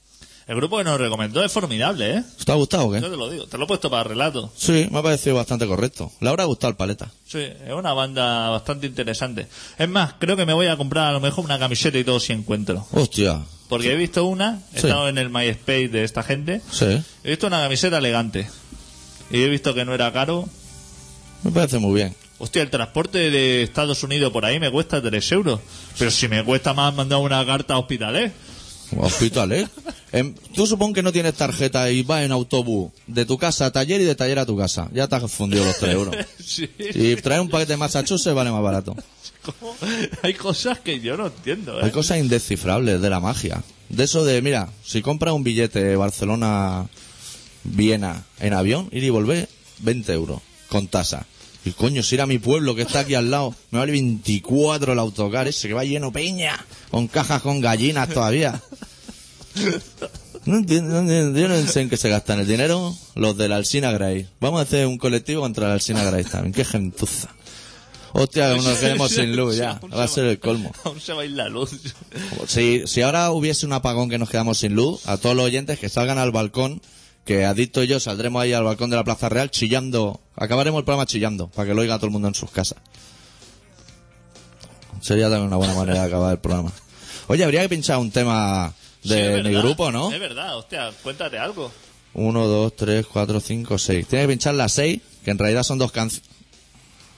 [0.49, 2.23] El grupo que nos recomendó es formidable, ¿eh?
[2.45, 3.09] ¿Te ha gustado o Yo qué?
[3.11, 4.51] te lo digo, te lo he puesto para relato.
[4.57, 6.11] Sí, me ha parecido bastante correcto.
[6.21, 7.13] Le habrá gustado el paleta.
[7.27, 9.47] Sí, es una banda bastante interesante.
[9.79, 12.19] Es más, creo que me voy a comprar a lo mejor una camiseta y todo
[12.19, 12.87] si encuentro.
[12.93, 13.43] Hostia.
[13.69, 14.87] Porque he visto una, he Sí.
[14.87, 16.87] estado en el MySpace de esta gente, Sí,
[17.25, 18.49] he visto una camiseta elegante.
[19.31, 20.49] Y he visto que no era caro.
[21.43, 22.17] me parece muy bien.
[22.39, 25.61] Hostia, el transporte de Estados Unidos por ahí me cuesta 3 euros.
[25.99, 28.33] Pero si me cuesta más mandar una carta a hospitales.
[28.97, 29.69] Hospital, ¿eh?
[30.13, 33.71] Em, tú supón que no tienes tarjeta y vas en autobús de tu casa a
[33.71, 34.89] taller y de taller a tu casa.
[34.95, 36.17] Ya te has fundido los 3 euros.
[36.43, 36.67] Sí.
[36.79, 38.97] Y traer un paquete de Massachusetts vale más barato.
[39.43, 39.77] ¿Cómo?
[40.23, 41.93] Hay cosas que yo no entiendo, Hay ¿eh?
[41.93, 43.63] cosas indescifrables de la magia.
[43.91, 50.11] De eso de, mira, si compras un billete Barcelona-Viena en avión, ir y volver, 20
[50.15, 51.27] euros, con tasa.
[51.69, 54.95] Y coño, si ir a mi pueblo que está aquí al lado, me vale 24
[54.95, 58.59] el autocar ese que va lleno peña, con cajas con gallinas todavía.
[60.47, 63.49] No entiendo, no entiendo, yo no sé en qué se gastan el dinero los de
[63.49, 64.29] la Alsina Grace.
[64.41, 67.29] Vamos a hacer un colectivo contra la Alsina Grace también, qué gentuza.
[68.15, 70.73] Hostia, nos quedemos sin luz ya, va a se ser el colmo.
[70.85, 71.73] Aún se va a ir la luz.
[72.47, 75.79] Si, si ahora hubiese un apagón que nos quedamos sin luz, a todos los oyentes
[75.79, 76.81] que salgan al balcón,
[77.29, 80.87] que Adicto y yo saldremos ahí al balcón de la Plaza Real chillando, acabaremos el
[80.87, 82.79] programa chillando, para que lo oiga todo el mundo en sus casas.
[85.03, 86.73] Sería también una buena manera de acabar el programa.
[87.27, 88.73] Oye, habría que pinchar un tema
[89.05, 90.11] de mi verdad, grupo, ¿no?
[90.11, 91.71] Es verdad, hostia, cuéntate algo.
[92.15, 94.07] Uno, dos, tres, cuatro, cinco, seis.
[94.07, 96.27] Tienes que pinchar las seis, que en realidad son dos canciones.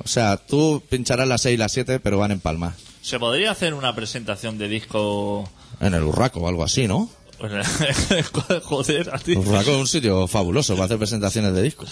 [0.05, 2.75] O sea, tú pincharás las seis y las siete, pero van en palmas.
[3.01, 5.49] ¿Se podría hacer una presentación de disco?
[5.81, 7.09] En el Urraco o algo así, ¿no?
[8.65, 9.37] Joder, a ti.
[9.37, 11.89] Urraco es un sitio fabuloso para hacer presentaciones de discos.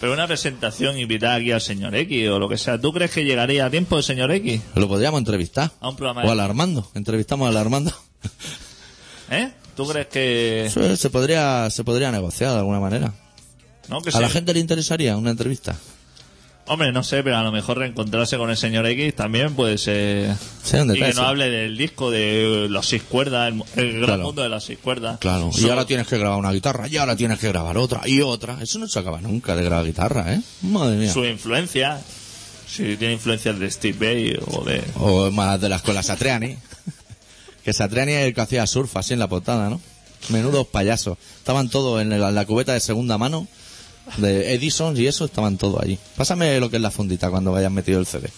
[0.00, 2.80] Pero una presentación invitada aquí al señor X o lo que sea.
[2.80, 4.60] ¿Tú crees que llegaría a tiempo el señor X?
[4.74, 5.70] Lo podríamos entrevistar.
[5.80, 6.90] A un programa O de- al Armando.
[6.94, 7.92] Entrevistamos al Armando.
[9.30, 9.52] ¿Eh?
[9.76, 10.66] ¿Tú crees que.?
[10.66, 13.14] Eso se podría, se podría negociar de alguna manera.
[13.88, 14.00] ¿No?
[14.02, 14.34] Que ¿A la sí.
[14.34, 15.76] gente le interesaría una entrevista?
[16.66, 20.36] Hombre, no sé, pero a lo mejor reencontrarse con el señor X también puede ser.
[20.62, 21.18] Sí, y que sí.
[21.20, 24.22] hable del disco de las seis cuerdas, el, el gran Claro.
[24.24, 25.18] mundo de las seis cuerdas.
[25.18, 25.50] Claro.
[25.58, 28.58] Y ahora tienes que grabar una guitarra, y ahora tienes que grabar otra, y otra.
[28.62, 30.40] Eso no se acaba nunca de grabar guitarra, ¿eh?
[30.62, 31.12] Madre mía.
[31.12, 32.00] Su influencia.
[32.68, 34.82] Si tiene influencias de Steve Bay o de.
[34.96, 36.56] O más de la escuela Satriani.
[37.64, 39.80] que Satriani es el que hacía surf así en la portada, ¿no?
[40.28, 41.18] Menudos payasos.
[41.38, 43.48] Estaban todos en la, en la cubeta de segunda mano
[44.16, 45.98] de Edison y eso estaban todos allí.
[46.16, 48.28] Pásame lo que es la fundita cuando hayas metido el CD.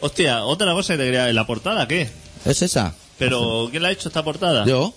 [0.00, 1.32] Hostia, otra cosa que te quería.
[1.32, 2.08] ¿La portada qué?
[2.44, 2.94] ¿Es esa?
[3.18, 4.64] ¿Pero quién la ha hecho esta portada?
[4.64, 4.94] ¿Yo?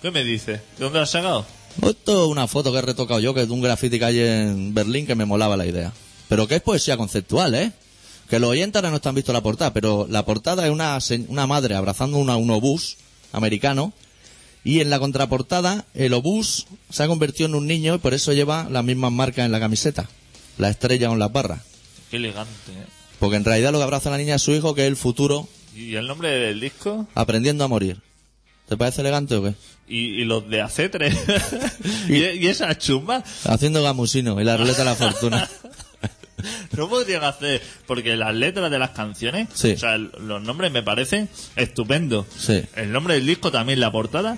[0.00, 0.60] ¿Qué me dices?
[0.78, 1.44] ¿De dónde la has sacado?
[1.82, 4.20] Esto es una foto que he retocado yo, que es de un graffiti que hay
[4.20, 5.92] en Berlín que me molaba la idea.
[6.28, 7.72] Pero que es poesía conceptual, ¿eh?
[8.30, 10.98] Que los oyentes ahora no están visto la portada, pero la portada es una,
[11.28, 12.96] una madre abrazando una- un obús
[13.32, 13.92] americano
[14.64, 18.32] y en la contraportada el obús se ha convertido en un niño y por eso
[18.32, 20.08] lleva las mismas marcas en la camiseta.
[20.58, 21.60] La estrella con las barras.
[22.10, 22.50] Qué elegante.
[22.72, 22.86] ¿eh?
[23.18, 25.48] Porque en realidad lo que abraza la niña es su hijo, que es el futuro,
[25.76, 27.06] ¿Y el nombre del disco?
[27.14, 28.00] aprendiendo a morir.
[28.68, 29.54] ¿Te parece elegante o qué?
[29.88, 32.08] ¿Y, y los de AC3?
[32.08, 33.22] ¿Y, y esa chumba?
[33.44, 35.48] Haciendo gamusino y la ruleta de la fortuna.
[36.76, 39.72] No podrían hacer, porque las letras de las canciones, Sí.
[39.72, 42.26] o sea, los nombres me parecen estupendos.
[42.36, 42.62] Sí.
[42.76, 44.36] El nombre del disco también, la portada.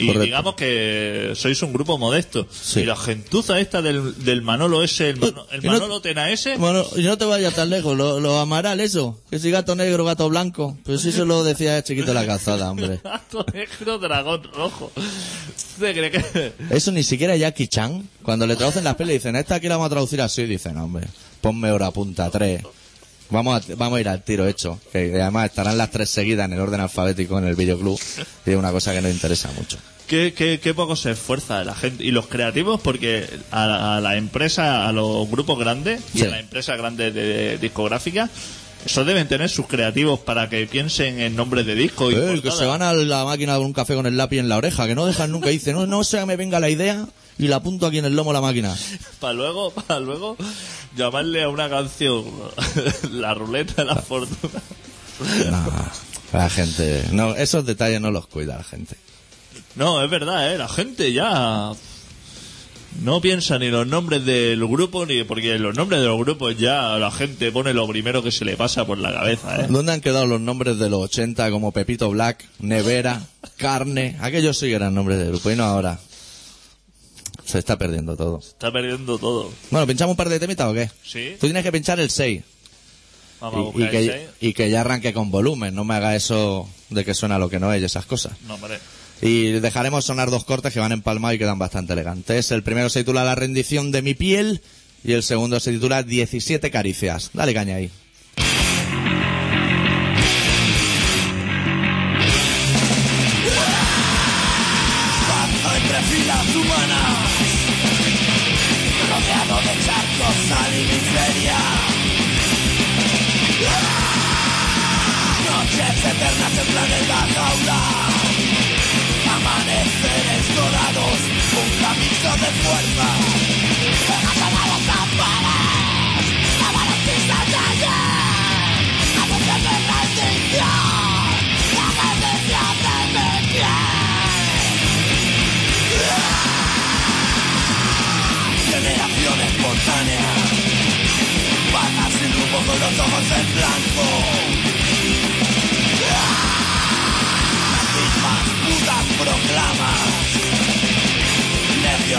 [0.00, 0.24] Y Correcto.
[0.24, 2.46] digamos que sois un grupo modesto.
[2.50, 2.80] Sí.
[2.80, 6.30] Y la gentuza esta del, del Manolo ese, el, Mano- el Y no- Manolo Tena
[6.30, 9.76] ese, Bueno, y no te vayas tan lejos, lo, lo amaral eso, que si gato
[9.76, 13.00] negro, gato blanco, pero si eso lo decía el chiquito de la calzada, hombre.
[13.04, 14.90] gato negro, dragón rojo.
[16.70, 19.86] Eso ni siquiera Jackie Chan, cuando le traducen las pelis, dicen, esta aquí la vamos
[19.86, 21.06] a traducir así, dicen, hombre,
[21.40, 22.62] ponme hora punta, tres.
[23.30, 26.54] Vamos a, vamos a ir al tiro hecho, que además estarán las tres seguidas en
[26.54, 27.98] el orden alfabético en el videoclub,
[28.46, 29.76] y es una cosa que nos interesa mucho.
[30.08, 34.16] Qué, qué, qué poco se esfuerza la gente y los creativos porque a, a la
[34.16, 36.24] empresa, a los grupos grandes y Sí.
[36.24, 38.28] a la empresa grande de, discográfica,
[38.84, 42.50] eso deben tener sus creativos para que piensen en nombres de disco y Eh, que
[42.50, 44.96] se van a la máquina con un café con el lápiz en la oreja, que
[44.96, 47.06] no dejan nunca, dice, no, no se me venga la idea,
[47.40, 48.76] y la apunto aquí en el lomo la máquina.
[49.18, 50.36] para luego, para luego
[50.94, 52.24] llamarle a una canción
[53.12, 54.60] la ruleta de la fortuna.
[55.50, 58.96] No, la gente, no, esos detalles no los cuida la gente.
[59.74, 60.58] No, es verdad, ¿eh?
[60.58, 61.72] La gente ya
[63.02, 66.98] no piensa ni los nombres del grupo ni porque los nombres de los grupos ya
[66.98, 69.66] la gente pone lo primero que se le pasa por la cabeza, ¿eh?
[69.70, 73.22] ¿Dónde han quedado los nombres de los 80 como Pepito Black, Nevera,
[73.56, 74.18] Carne?
[74.20, 75.98] Aquellos sí que eran nombres de grupo y no ahora.
[77.50, 78.38] Se está perdiendo todo.
[78.38, 79.50] Está perdiendo todo.
[79.70, 80.90] Bueno, ¿pinchamos un par de temitas o qué?
[81.04, 81.36] Sí.
[81.40, 82.42] Tú tienes que pinchar el 6.
[83.40, 84.28] Vamos a Y, buscar y que, ese.
[84.40, 87.58] y que ya arranque con volumen, no me haga eso de que suena lo que
[87.58, 88.32] no es y esas cosas.
[88.46, 88.78] No, hombre.
[89.22, 92.50] Y dejaremos sonar dos cortes que van empalmados y quedan bastante elegantes.
[92.52, 94.60] El primero se titula La rendición de mi piel
[95.04, 97.30] y el segundo se titula 17 caricias.
[97.32, 97.90] Dale caña ahí.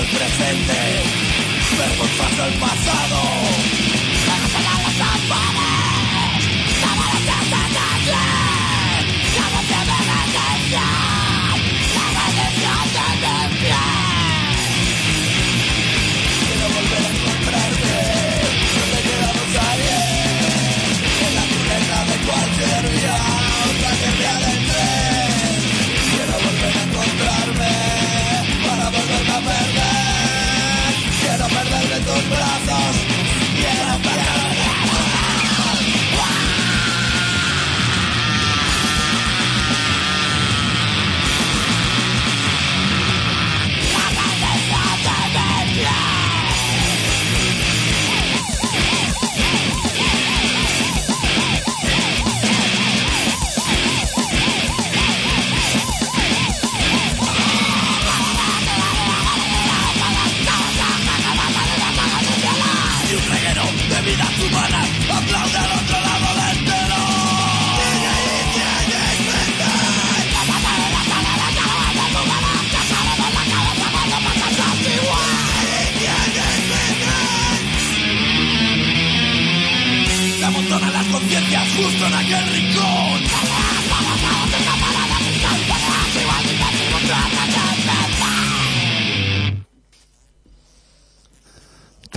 [0.06, 0.74] Presente
[1.78, 4.01] Vergonzoso el pasado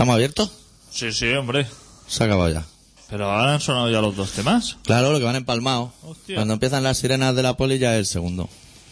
[0.05, 0.51] ¿Estamos abiertos?
[0.91, 1.67] Sí, sí, hombre.
[2.07, 2.63] Se ha acabado ya.
[3.09, 4.77] Pero ahora han sonado ya los dos temas.
[4.85, 5.93] Claro, lo que van empalmados.
[6.03, 6.35] Hostia.
[6.35, 8.51] Cuando empiezan las sirenas de la poli ya es el segundo.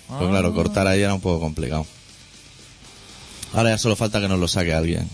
[0.09, 0.27] Pues Ah.
[0.31, 1.85] claro, cortar ahí era un poco complicado.
[3.53, 5.07] Ahora ya solo falta que nos lo saque alguien.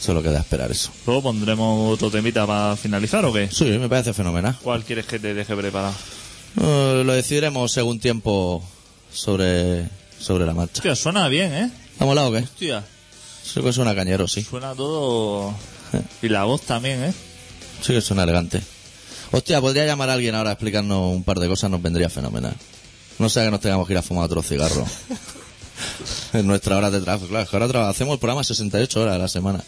[0.00, 0.90] Solo queda esperar eso.
[1.06, 3.48] Luego pondremos otro temita para finalizar o qué?
[3.52, 4.58] Sí, me parece fenomenal.
[4.64, 5.94] ¿Cuál quieres que te deje preparado?
[6.60, 8.64] Eh, lo decidiremos según tiempo
[9.12, 9.88] sobre,
[10.18, 10.78] sobre la marcha.
[10.78, 11.70] Hostia, suena bien, ¿eh?
[11.92, 12.38] ¿Estamos al lado o qué?
[12.40, 12.84] Hostia,
[13.44, 14.42] Sí que suena cañero, sí.
[14.42, 15.54] suena todo...
[16.22, 17.14] Y la voz también, ¿eh?
[17.82, 18.60] Sí que suena elegante.
[19.30, 22.54] Hostia, podría llamar a alguien ahora a explicarnos un par de cosas, nos vendría fenomenal.
[23.18, 24.84] No sea que nos tengamos que ir a fumar otro cigarro.
[26.32, 27.44] en nuestra hora de trabajo, claro.
[27.44, 29.62] es que ahora hacemos el programa 68 horas a la semana.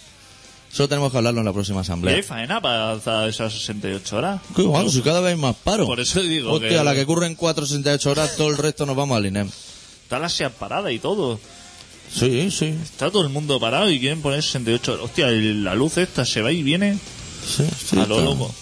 [0.72, 2.16] Solo tenemos que hablarlo en la próxima ¿Y asamblea.
[2.16, 2.96] hay faena para
[3.28, 4.40] esas 68 horas?
[4.54, 5.86] ¿Qué guapo, si cada vez hay más paro.
[5.86, 8.84] Por eso digo Hostia, que- la que ocurre en 4 68 horas, todo el resto
[8.84, 9.48] nos vamos al INEM.
[10.02, 11.38] Está la SEA parada y todo.
[12.12, 12.74] Sí, sí.
[12.82, 15.04] Está todo el mundo parado y quieren poner 68 horas.
[15.04, 16.98] Hostia, la luz esta se va y viene
[17.46, 18.54] sí, sí, a lo está- loco.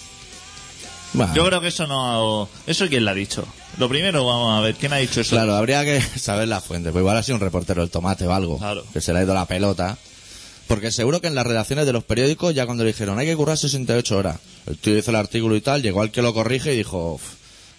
[1.13, 2.49] Bah, Yo creo que eso no...
[2.67, 3.47] ¿Eso quién lo ha dicho?
[3.77, 5.29] Lo primero, vamos a ver, ¿quién ha dicho eso?
[5.35, 6.91] Claro, habría que saber la fuente.
[6.91, 8.57] Pues igual ha sido un reportero del tomate o algo.
[8.57, 8.83] Claro.
[8.91, 9.97] Que se le ha ido la pelota.
[10.67, 13.35] Porque seguro que en las redacciones de los periódicos, ya cuando le dijeron hay que
[13.35, 16.73] currar 68 horas, el tío hizo el artículo y tal, llegó al que lo corrige
[16.73, 17.21] y dijo, "Uf,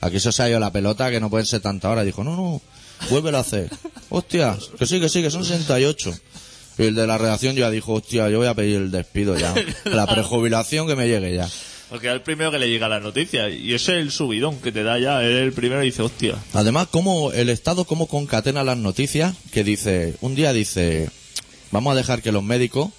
[0.01, 2.05] aquí se os ha ido la pelota, que no pueden ser tantas horas.
[2.07, 2.63] Dijo, no, no,
[3.11, 3.71] vuélvelo a hacer.
[4.09, 6.15] Hostia, que sí, que sí, que son 68.
[6.79, 9.55] Y el de la redacción ya dijo, hostia, yo voy a pedir el despido ya.
[9.85, 11.49] La prejubilación que me llegue ya.
[11.89, 13.49] Porque es el primero que le llega la noticia.
[13.49, 15.23] Y ese es el subidón que te da ya.
[15.23, 16.35] Es el primero y dice, hostia.
[16.53, 21.09] Además, como el Estado cómo concatena las noticias, que dice, un día dice,
[21.71, 22.91] vamos a dejar que los médicos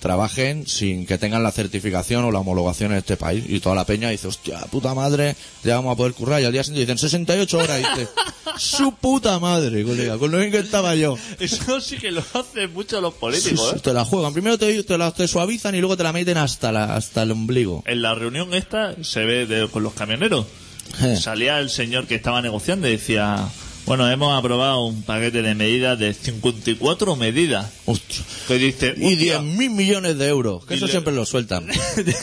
[0.00, 3.44] trabajen sin que tengan la certificación o la homologación en este país.
[3.48, 6.40] Y toda la peña dice, hostia, puta madre, ya vamos a poder currar.
[6.40, 7.80] Y al día siguiente dicen, 68 horas.
[7.80, 8.10] Y dice,
[8.58, 11.16] su puta madre, colega, con lo bien que estaba yo.
[11.40, 13.80] Eso sí que lo hacen mucho los Sí, políticos, sí, ¿eh?
[13.82, 14.32] Te la juegan.
[14.32, 17.30] Primero te, te la te suavizan y luego te la meten hasta, la, hasta el
[17.32, 17.82] ombligo.
[17.86, 20.46] En la reunión esta se ve de- con los camioneros.
[21.02, 21.16] Eh.
[21.16, 23.48] Salía el señor que estaba negociando y decía,
[23.86, 27.70] Bueno, hemos aprobado un paquete de medidas de 54 medidas.
[27.86, 28.24] Hostia.
[28.48, 31.68] Que dice, Y hostia, 10 mil millones de euros, que eso Dile- siempre lo sueltan.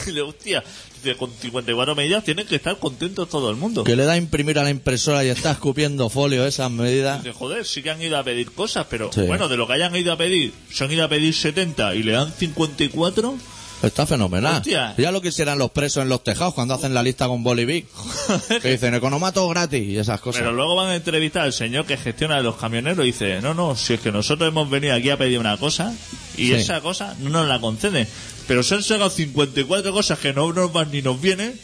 [0.06, 0.62] Dile, hostia,
[1.02, 3.82] dice, con 54 medidas tienen que estar contentos todo el mundo.
[3.82, 7.24] Que le da imprimir a la impresora y está escupiendo folio esas medidas.
[7.24, 9.22] Dice, joder, sí que han ido a pedir cosas, pero Sí.
[9.22, 12.02] bueno, de lo que hayan ido a pedir, se han ido a pedir 70 y
[12.02, 13.38] le dan 54.
[13.82, 14.56] Está fenomenal.
[14.56, 14.94] Hostia.
[14.96, 17.86] Ya lo quisieran los presos en los tejados cuando hacen la lista con Bolivic.
[18.62, 20.40] que dicen economato gratis y esas cosas.
[20.40, 23.76] Pero luego van a entrevistar al señor que gestiona los camioneros y dice, no, no,
[23.76, 25.92] si es que nosotros hemos venido aquí a pedir una cosa
[26.36, 26.52] y Sí.
[26.54, 28.08] esa cosa no nos la conceden.
[28.48, 31.58] Pero se han sacado 54 cosas que no nos van ni nos vienen,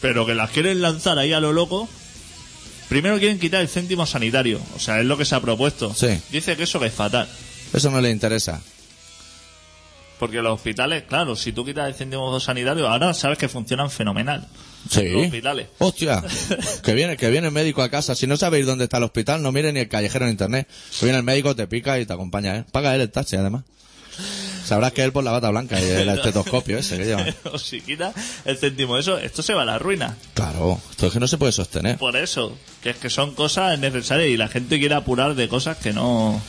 [0.00, 1.88] pero que las quieren lanzar ahí a lo loco.
[2.88, 5.94] Primero quieren quitar el céntimo sanitario, o sea, es lo que se ha propuesto.
[5.94, 6.08] Sí.
[6.30, 7.28] Dice que eso que es fatal.
[7.72, 8.60] Eso no le interesa.
[10.20, 14.46] Porque los hospitales, claro, si tú quitas el céntimo sanitario, ahora sabes que funcionan fenomenal.
[14.90, 15.08] Sí.
[15.08, 15.68] Los hospitales.
[15.78, 16.22] Hostia,
[16.84, 18.14] que viene, que viene el médico a casa.
[18.14, 20.68] Si no sabéis dónde está el hospital, no mire ni el callejero en internet.
[20.98, 22.64] Que viene el médico, te pica y te acompaña, ¿eh?
[22.70, 23.64] Paga él el taxi, además.
[24.62, 27.24] Sabrás que él por la bata blanca y el estetoscopio ese que lleva.
[27.52, 28.14] o si quitas
[28.44, 30.18] el céntimo eso, esto se va a la ruina.
[30.34, 31.96] Claro, esto es que no se puede sostener.
[31.96, 35.78] Por eso, que es que son cosas necesarias y la gente quiere apurar de cosas
[35.78, 36.42] que no.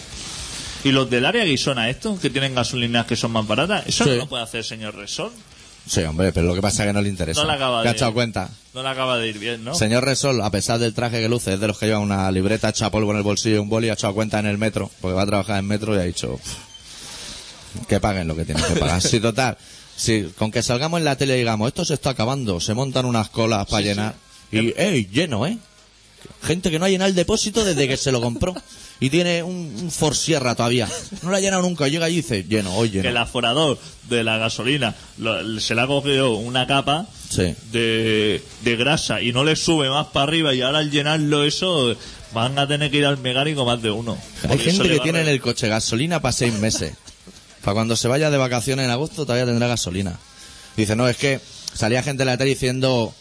[0.84, 4.16] Y los del área guisona, estos que tienen gasolinas que son más baratas, eso no
[4.16, 5.32] lo puede hacer el señor Resol.
[5.88, 7.42] Sí, hombre, pero lo que pasa es que no le interesa.
[7.42, 8.50] No le acaba ¿Te has de- echado cuenta?
[8.74, 9.74] No le acaba de ir bien, ¿no?
[9.76, 12.70] Señor Resol, a pesar del traje que luce, es de los que llevan una libreta
[12.70, 15.16] hecha polvo en el bolsillo y un boli, ha echado cuenta en el metro, porque
[15.16, 18.80] va a trabajar en metro y ha dicho "Pff, que paguen lo que tienen que
[18.80, 19.02] pagar.
[19.02, 19.58] Sí, total.
[19.96, 23.06] Sí, con que salgamos en la tele y digamos, esto se está acabando, se montan
[23.06, 24.16] unas colas para llenar.
[24.52, 25.08] Y, ¡ey!
[25.12, 25.58] Lleno, ¿eh?
[26.44, 28.56] Gente que no ha llenado el depósito desde que se lo compró.
[29.02, 30.88] Y tiene un, un Ford Sierra todavía.
[31.24, 31.88] No lo ha llenado nunca.
[31.88, 33.02] Llega allí y dice, lleno, hoy lleno.
[33.02, 33.78] Que el aforador
[34.08, 37.56] de la gasolina lo- se le ha cogido una capa Sí.
[37.72, 41.95] de, de grasa y no le sube más para arriba y ahora al llenarlo eso
[42.34, 44.18] van a tener que ir al mecánico más de uno.
[44.43, 46.32] Hay Porque eso gente le que va a tiene en re- el coche gasolina para
[46.34, 46.93] seis meses.
[47.64, 50.20] Para cuando se vaya de vacaciones en agosto todavía tendrá gasolina.
[50.78, 51.39] Dice, no, es que
[51.74, 53.14] salía gente en la tele diciendo,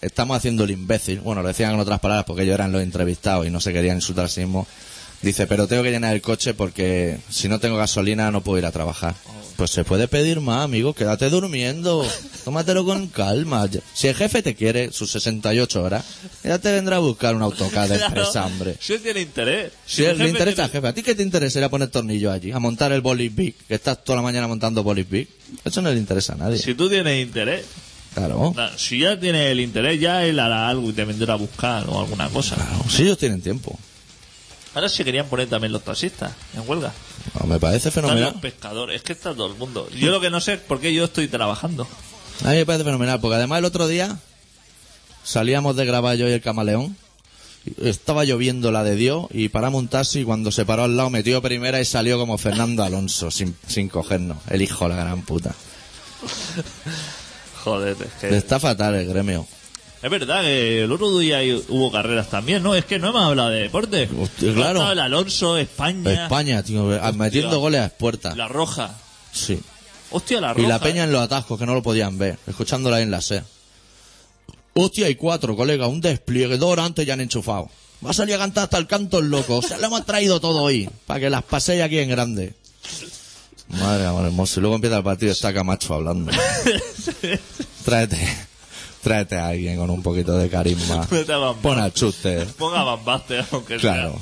[0.00, 1.20] estamos haciendo el imbécil.
[1.20, 3.96] Bueno, lo decían en otras palabras porque ellos eran los entrevistados y no se querían
[3.96, 4.66] insultar a sí mismos.
[5.22, 8.64] Dice, pero tengo que llenar el coche porque si no tengo gasolina no puedo ir
[8.66, 9.14] a trabajar.
[9.56, 12.06] Pues se puede pedir más, amigo, quédate durmiendo.
[12.46, 13.68] Tómatelo con calma.
[13.92, 16.02] Si el jefe te quiere sus 68 horas,
[16.42, 18.76] ya te vendrá a buscar un autocar de Claro, empresa, hombre.
[18.80, 19.72] Si él tiene interés.
[19.84, 21.68] Si el le jefe interesa al tiene- jefe, ¿a ti qué te interesa ir a
[21.68, 22.52] poner tornillos allí?
[22.52, 25.28] A montar el Bolis Big, que estás toda la mañana montando Bolis Big.
[25.62, 26.56] Eso no le interesa a nadie.
[26.56, 27.66] Si tú tienes interés,
[28.14, 28.54] Claro.
[28.78, 32.00] si ya tienes el interés, ya él hará algo y te vendrá a buscar o
[32.00, 32.54] alguna cosa.
[32.54, 33.78] Claro, Si ellos tienen tiempo.
[34.74, 36.92] Ahora se querían poner también los taxistas en huelga.
[37.38, 38.32] No, me parece Están fenomenal.
[38.32, 39.88] los pescadores, es que está todo el mundo.
[39.90, 41.88] Yo lo que no sé es por qué yo estoy trabajando.
[42.44, 44.18] A mí me parece fenomenal, porque además el otro día
[45.24, 46.96] salíamos de grabar yo y el camaleón.
[47.82, 51.10] Estaba lloviendo la de Dios y paramos un taxi y cuando se paró al lado
[51.10, 54.38] metió primera y salió como Fernando Alonso sin, sin cogernos.
[54.48, 55.54] El hijo de la gran puta.
[57.64, 58.36] Joder, es que...
[58.36, 59.46] Está fatal el gremio.
[60.02, 62.74] Es verdad que el otro día hubo carreras también, ¿no?
[62.74, 64.08] Es que no hemos hablado de deporte.
[64.18, 64.90] Hostia, claro.
[64.90, 68.34] El Alonso, España, España, tío, metiendo goles a puertas.
[68.36, 68.94] la Roja.
[69.32, 69.60] Sí.
[70.10, 70.66] Hostia, la Roja.
[70.66, 73.44] Y la peña en los atascos que no lo podían ver, escuchándola en la SER.
[74.72, 77.68] Hostia, hay cuatro, colega, un despliegue, dos horas antes ya han enchufado.
[78.04, 79.58] Va a salir a cantar hasta el canto el loco.
[79.58, 82.54] O sea, le hemos traído todo hoy, para que las paséis aquí en grande.
[83.68, 84.58] Madre amor hermoso.
[84.58, 86.32] Y luego empieza el partido, está Camacho hablando.
[87.84, 88.18] tráete,
[89.02, 91.06] tráete a alguien con un poquito de carisma.
[91.62, 92.46] Pon al chuste.
[92.58, 94.18] Ponga Van Basten, aunque Claro.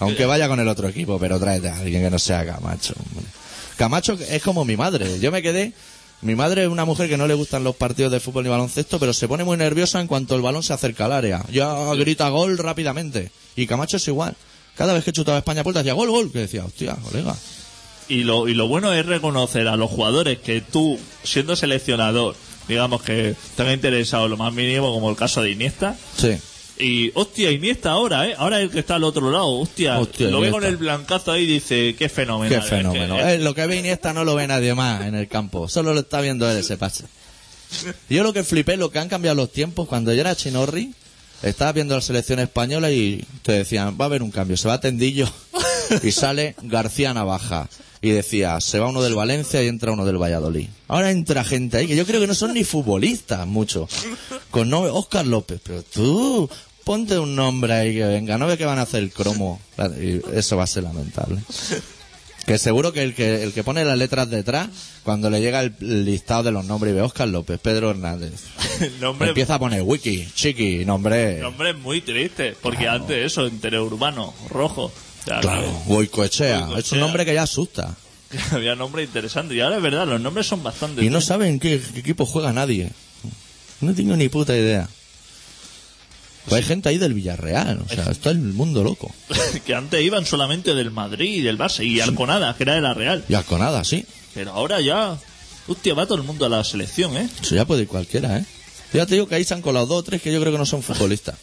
[0.00, 2.94] Aunque vaya con el otro equipo, pero tráete a alguien que no sea Camacho.
[2.98, 3.26] hombre.
[3.76, 5.20] Camacho es como mi madre.
[5.20, 5.72] Yo me quedé.
[6.20, 8.98] Mi madre es una mujer que no le gustan los partidos de fútbol ni baloncesto,
[8.98, 11.44] pero se pone muy nerviosa en cuanto el balón se acerca al área.
[11.52, 13.30] Ya grita gol rápidamente.
[13.54, 14.34] Y Camacho es igual.
[14.76, 16.32] Cada vez que chutaba España puerta decía gol, gol.
[16.32, 17.36] Que decía, hostia, colega.
[18.08, 22.34] Y lo, y lo bueno es reconocer a los jugadores que tú, siendo seleccionador,
[22.68, 25.96] digamos que están interesados lo más mínimo, como el caso de Iniesta.
[26.16, 26.38] Sí.
[26.78, 28.34] Y, hostia, Iniesta ahora, ¿eh?
[28.38, 29.98] Ahora el que está al otro lado, hostia.
[29.98, 32.54] Hostia, lo ve con el blancazo ahí y dice, qué fenómeno.
[32.54, 33.18] Qué fenómeno.
[33.18, 35.68] Eh, lo que ve Iniesta no lo ve nadie más en el campo.
[35.68, 37.04] Solo lo está viendo él ese pase.
[38.08, 40.94] Yo lo que flipé, lo que han cambiado los tiempos, cuando yo era Chinorri,
[41.42, 44.80] estaba viendo la selección española y te decían, va a haber un cambio, se va
[44.80, 45.28] Tendillo
[46.02, 47.68] y sale García Navaja.
[48.00, 50.68] Y decía, se va uno del Valencia y entra uno del Valladolid.
[50.86, 53.88] Ahora entra gente ahí que yo creo que no son ni futbolistas mucho.
[54.50, 56.48] Con nombre, Oscar López, pero tú,
[56.84, 59.60] ponte un nombre ahí que venga, no ve que van a hacer el cromo.
[60.00, 61.40] Y eso va a ser lamentable.
[62.46, 64.68] Que seguro que el que el que pone las letras detrás,
[65.02, 65.74] cuando le llega el
[66.06, 68.32] listado de los nombres y ve Oscar López, Pedro Hernández,
[68.80, 71.34] El nombre, empieza a poner wiki, chiqui, nombre.
[71.36, 74.90] el nombre es muy triste, porque antes eso, interurbano, rojo.
[75.28, 76.58] Sea, Claro, Goicoechea.
[76.60, 76.78] Goicoechea.
[76.78, 77.94] Es un nombre que ya asusta.
[78.30, 79.56] que había nombres interesantes.
[79.56, 81.04] Y ahora es verdad, los nombres son bastante.
[81.04, 82.90] Y no saben qué, qué equipo juega nadie.
[83.80, 84.88] No tengo ni puta idea.
[86.46, 89.14] Pues hay gente ahí del Villarreal, o sea, está el mundo loco.
[89.66, 92.94] que antes iban solamente del Madrid y del Barça y Alconada, que era de la
[92.94, 93.22] Real.
[93.28, 94.04] Y Alconada, sí.
[94.34, 95.18] Pero ahora ya.
[95.66, 97.28] Hostia, va todo el mundo a la selección, ¿eh?
[97.42, 98.44] Eso ya puede ir cualquiera, ¿eh?
[98.94, 100.58] Ya te digo que ahí se han colado dos o tres que yo creo que
[100.58, 101.36] no son futbolistas.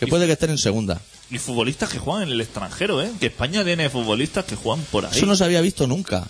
[0.00, 1.00] Que puede que estén en segunda.
[1.30, 3.10] Y futbolistas que juegan en el extranjero, ¿eh?
[3.20, 5.12] Que España tiene futbolistas que juegan por ahí.
[5.16, 6.26] Eso no se había visto nunca.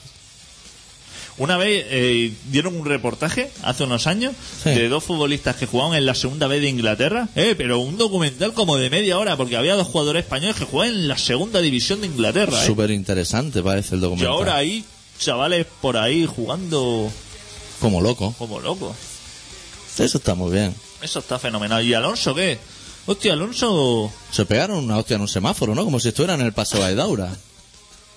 [1.37, 4.35] Una vez eh, dieron un reportaje hace unos años
[4.65, 4.71] Sí.
[4.71, 8.53] de dos futbolistas que jugaban en la segunda vez de Inglaterra, eh, pero un documental
[8.55, 12.01] como de media hora, porque había dos jugadores españoles que jugaban en la segunda división
[12.01, 12.61] de Inglaterra.
[12.61, 12.67] ¿eh?
[12.67, 14.33] Súper interesante parece el Y documental.
[14.33, 14.85] ahora hay
[15.21, 17.09] chavales por ahí jugando
[17.81, 18.35] Como loco.
[18.37, 18.97] como locos.
[19.97, 20.75] Eso está muy bien.
[21.03, 21.85] Eso está fenomenal.
[21.87, 22.59] ¿Y Alonso qué?
[23.11, 25.83] Hostia, Alonso Se pegaron una hostia en un semáforo, ¿no?
[25.83, 27.35] Como si estuvieran en el paso de Daura.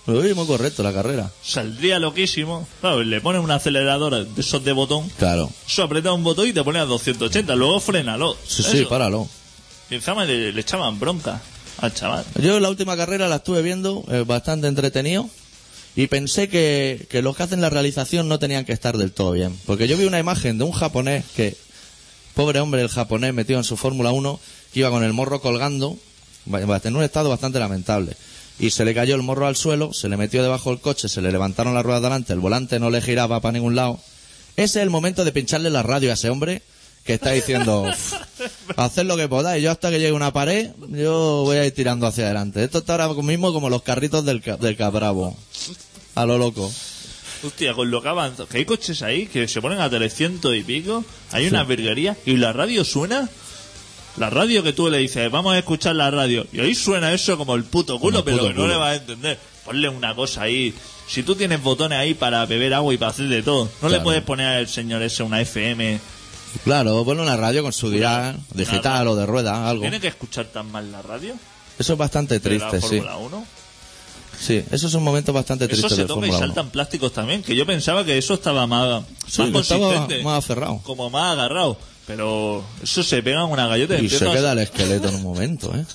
[0.05, 1.31] Uy, muy correcto la carrera.
[1.41, 2.67] saldría loquísimo.
[2.81, 5.07] Claro, le pones un acelerador de esos de botón.
[5.17, 5.49] Claro.
[5.65, 7.55] Eso aprieta un botón y te pone a 280.
[7.55, 8.35] Luego frénalo.
[8.45, 9.29] Sí, sí, páralo.
[9.89, 11.41] Y encima le, le echaban bronca
[11.77, 12.25] al chaval.
[12.41, 15.29] Yo la última carrera la estuve viendo, eh, bastante entretenido,
[15.95, 19.31] y pensé que, que los que hacen la realización no tenían que estar del todo
[19.31, 19.57] bien.
[19.65, 21.55] Porque yo vi una imagen de un japonés que,
[22.31, 24.39] pobre hombre, el japonés metido en su Fórmula 1,
[24.73, 25.97] que iba con el morro colgando,
[26.45, 28.15] en un estado bastante lamentable.
[28.59, 31.21] Y se le cayó el morro al suelo, se le metió debajo del coche, se
[31.21, 33.99] le levantaron las ruedas delante, el volante no le giraba para ningún lado.
[34.55, 36.61] Ese es el momento de pincharle la radio a ese hombre
[37.03, 37.89] que está diciendo,
[38.77, 42.05] haced lo que podáis, yo hasta que llegue una pared, yo voy a ir tirando
[42.05, 42.63] hacia adelante.
[42.63, 45.35] Esto está ahora mismo como los carritos del, del cabravo.
[46.13, 46.71] A lo loco.
[47.43, 48.45] Hostia, con lo que avanza.
[48.45, 51.03] Que hay coches ahí que se ponen a 300 y pico.
[51.31, 52.15] Hay una virguería.
[52.25, 53.29] Y la radio suena.
[54.17, 56.45] La radio que tú le dices, vamos a escuchar la radio.
[56.51, 58.67] Y ahí suena eso como el puto culo, el pero que no culo.
[58.67, 59.39] le vas a entender.
[59.65, 60.73] Ponle una cosa ahí.
[61.07, 63.99] Si tú tienes botones ahí para beber agua y para hacer de todo, no le
[64.01, 65.99] puedes poner al señor ese una FM.
[66.63, 69.81] Claro, ponle una radio con su dial, digital o de rueda, algo.
[69.81, 71.33] ¿Tiene que escuchar tan mal la radio?
[71.79, 72.97] Eso es bastante de la triste, sí.
[72.97, 73.45] Fórmula 1?
[74.41, 76.47] Sí, eso es un momento bastante Eso triste se de toca y Fórmula 1.
[76.47, 80.23] saltan plásticos también, que yo pensaba que eso estaba más, Sí, más que estaba consistente,
[80.23, 80.79] más aferrado.
[80.83, 81.77] como más agarrado.
[82.07, 85.15] Pero eso se pega en una galleta Y se empieza a- queda el esqueleto en
[85.15, 85.85] un momento, ¿eh?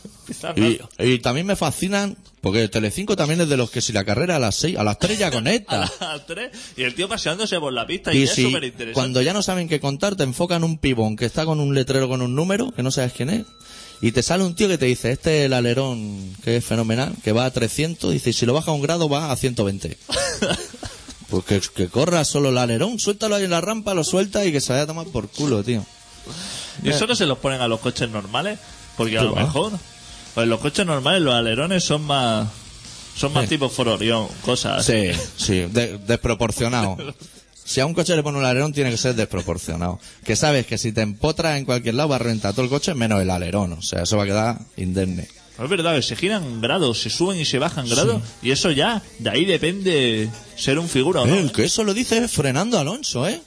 [0.45, 0.81] a- Y,
[1.15, 4.39] y también me fascinan, porque Telecinco también es de los que si la carrera a
[4.39, 5.91] las seis, a las tres ya a conecta.
[6.01, 8.95] las tres, y el tío paseándose por la pista y, Y es si súper interesante.
[8.95, 12.09] cuando ya no saben qué contar, te enfocan un pibón que está con un letrero
[12.09, 13.45] con un número, que no sabes quién es,
[14.01, 17.15] y te sale un tío que te dice, este es el alerón, que es fenomenal,
[17.25, 19.97] que va a 300, dice, y si lo baja un grado va a 120.
[21.31, 24.53] pues que, que corra solo el alerón, suéltalo ahí en la rampa, lo suelta y
[24.53, 25.85] que se vaya a tomar por culo, tío.
[26.83, 28.59] Y eso no se los ponen a los coches normales,
[28.97, 29.43] porque a ¿Qué lo va?
[29.43, 29.73] mejor,
[30.35, 32.49] pues los coches normales, los alerones son más,
[33.17, 33.51] son más Sí.
[33.51, 34.85] tipo Ford Orion, cosas.
[34.85, 36.97] Sí, sí, de- desproporcionado.
[37.67, 39.99] Si a un coche le pone un alerón, tiene que ser desproporcionado.
[40.25, 42.95] Que sabes que si te empotras en cualquier lado va a reventar todo el coche
[42.95, 43.73] menos el alerón.
[43.73, 45.29] O sea, eso va a quedar indemne.
[45.63, 49.03] Es verdad que se giran grados, se suben y se bajan grados, y eso ya,
[49.19, 51.35] de ahí depende ser un figura o no.
[51.35, 53.41] El que eso lo dice frenando Alonso, ¿eh?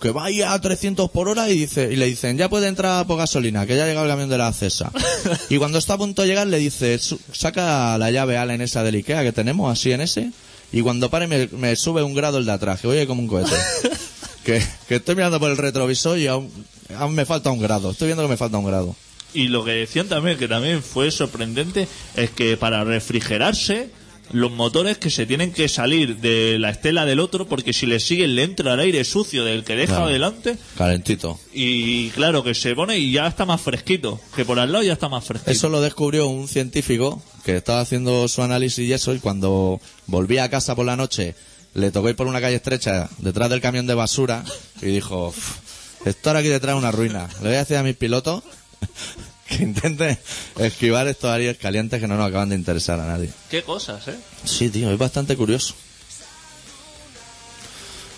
[0.00, 3.04] Que va ahí a 300 por hora y dice y le dicen, ya puede entrar
[3.08, 4.92] por gasolina, que ya ha llegado el camión de la CESA.
[5.50, 8.84] y cuando está a punto de llegar le dice, "Su- saca la llave Allen esa
[8.84, 10.30] del Ikea que tenemos, así en ese,
[10.72, 13.22] y cuando pare me, me sube un grado el de atrás, que voy ahí como
[13.22, 13.50] un cohete.
[14.44, 16.50] que, que estoy mirando por el retrovisor y aún,
[16.96, 18.94] aún me falta un grado, estoy viendo que me falta un grado.
[19.34, 23.90] Y lo que decían también, que también fue sorprendente, es que para refrigerarse,
[24.32, 27.98] los motores que se tienen que salir de la estela del otro, porque si le
[28.00, 30.06] siguen le entra el aire sucio del que deja Claro.
[30.06, 31.38] adelante, Calentito.
[31.52, 34.92] y claro, que se pone y ya está más fresquito, que por al lado ya
[34.94, 35.50] está más fresquito.
[35.50, 40.44] Eso lo descubrió un científico que estaba haciendo su análisis y eso, y cuando volvía
[40.44, 41.34] a casa por la noche,
[41.72, 44.44] le tocó ir por una calle estrecha detrás del camión de basura
[44.82, 45.56] y dijo, "Uf,
[46.04, 47.26] esto ahora aquí detrás es una ruina.
[47.40, 48.42] Le voy a decir a mis pilotos
[49.48, 50.18] que intenten
[50.58, 53.30] esquivar estos aires calientes que no nos acaban de interesar a nadie.
[53.48, 54.18] Qué cosas, ¿eh?
[54.44, 55.72] Sí, tío, es bastante curioso.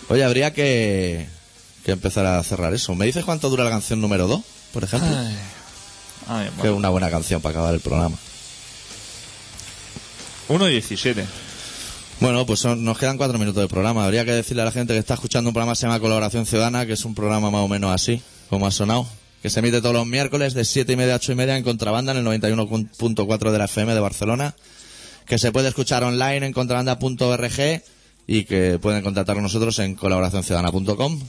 [0.09, 1.25] Oye, habría que,
[1.85, 2.95] que empezar a cerrar eso.
[2.95, 4.41] ¿Me dices cuánto dura la canción número 2,
[4.73, 5.09] por ejemplo?
[5.17, 5.37] Ay,
[6.27, 8.17] Ay, Que es una buena canción para acabar el programa.
[10.51, 11.25] 1.17.
[12.19, 14.05] Bueno, pues son- nos quedan cuatro minutos de programa.
[14.05, 16.45] Habría que decirle a la gente que está escuchando un programa que se llama Colaboración
[16.45, 19.07] Ciudadana, que es un programa más o menos así, como ha sonado,
[19.41, 21.63] que se emite todos los miércoles de siete y media a ocho y media en
[21.63, 24.55] contrabanda en el 91.4 de la FM de Barcelona
[25.25, 27.81] que se puede escuchar online en contrabanda.org
[28.27, 31.19] y que pueden contactar con nosotros en colaboracionciudadana.com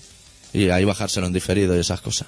[0.53, 2.27] y ahí bajárselo en diferido y esas cosas.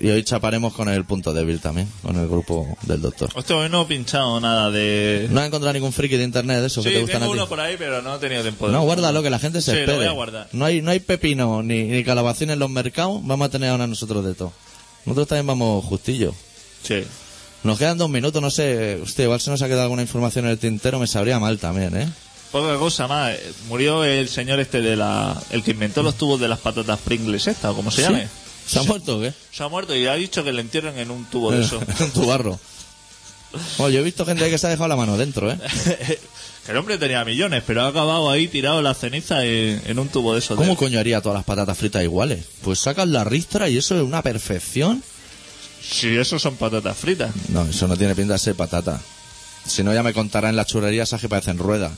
[0.00, 3.30] Y, hoy chaparemos con el punto débil también, con el grupo del doctor.
[3.34, 5.26] Hostia, hoy no he pinchado nada de...
[5.30, 7.34] No has encontrado ningún friki de internet de esos sí, que te gustan tengo a
[7.34, 7.40] ti.
[7.40, 8.72] uno por ahí, pero no he tenido tiempo de...
[8.72, 9.92] No, guárdalo, que la gente se Sí, espere.
[9.94, 10.48] lo voy a guardar.
[10.52, 13.86] No hay, no hay pepino ni, ni calabacín en los mercados, vamos a tener ahora
[13.88, 14.52] nosotros de todo.
[15.04, 16.32] Nosotros también vamos justillo.
[16.84, 17.02] Sí.
[17.64, 20.52] Nos quedan dos minutos, no sé, usted, igual se nos ha quedado alguna información en
[20.52, 22.08] el tintero, me sabría mal también, ¿eh?
[22.52, 23.32] Poca cosa más.
[23.32, 25.40] eh, Murió el señor este de la...
[25.50, 28.08] El que inventó los tubos de las patatas Pringles esta, o como se ¿Sí?
[28.08, 28.28] llame.
[28.72, 29.32] ¿Se ha muerto o qué?
[29.52, 31.80] Se ha muerto y ha dicho que le entierren en un tubo de eso.
[32.00, 32.58] en tu barro.
[33.78, 35.58] Oye, he visto gente que se ha dejado la mano dentro, ¿eh?
[36.64, 40.08] que el hombre tenía millones, pero ha acabado ahí tirado la ceniza en, en un
[40.08, 40.56] tubo de esos.
[40.56, 42.44] ¿Cómo de- coño haría todas las patatas fritas iguales?
[42.62, 45.02] Pues sacas la ristra y eso es una perfección.
[45.82, 47.30] Si esos son patatas fritas.
[47.48, 49.00] No, eso no tiene pinta de ser patata.
[49.66, 51.92] Si no, ya me contará en la churrería esas que parecen ruedas.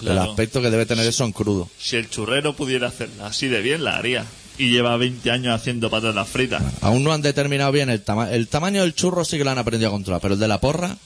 [0.00, 0.30] El Claro.
[0.30, 1.68] aspecto que debe tener eso en crudo.
[1.80, 4.24] Si el churrero pudiera hacerla así de bien, la haría.
[4.58, 6.62] Y lleva 20 años haciendo patatas fritas.
[6.80, 8.32] Aún no han determinado bien el tamaño.
[8.32, 10.60] El tamaño del churro sí que lo han aprendido a controlar, pero el de la
[10.60, 10.96] porra,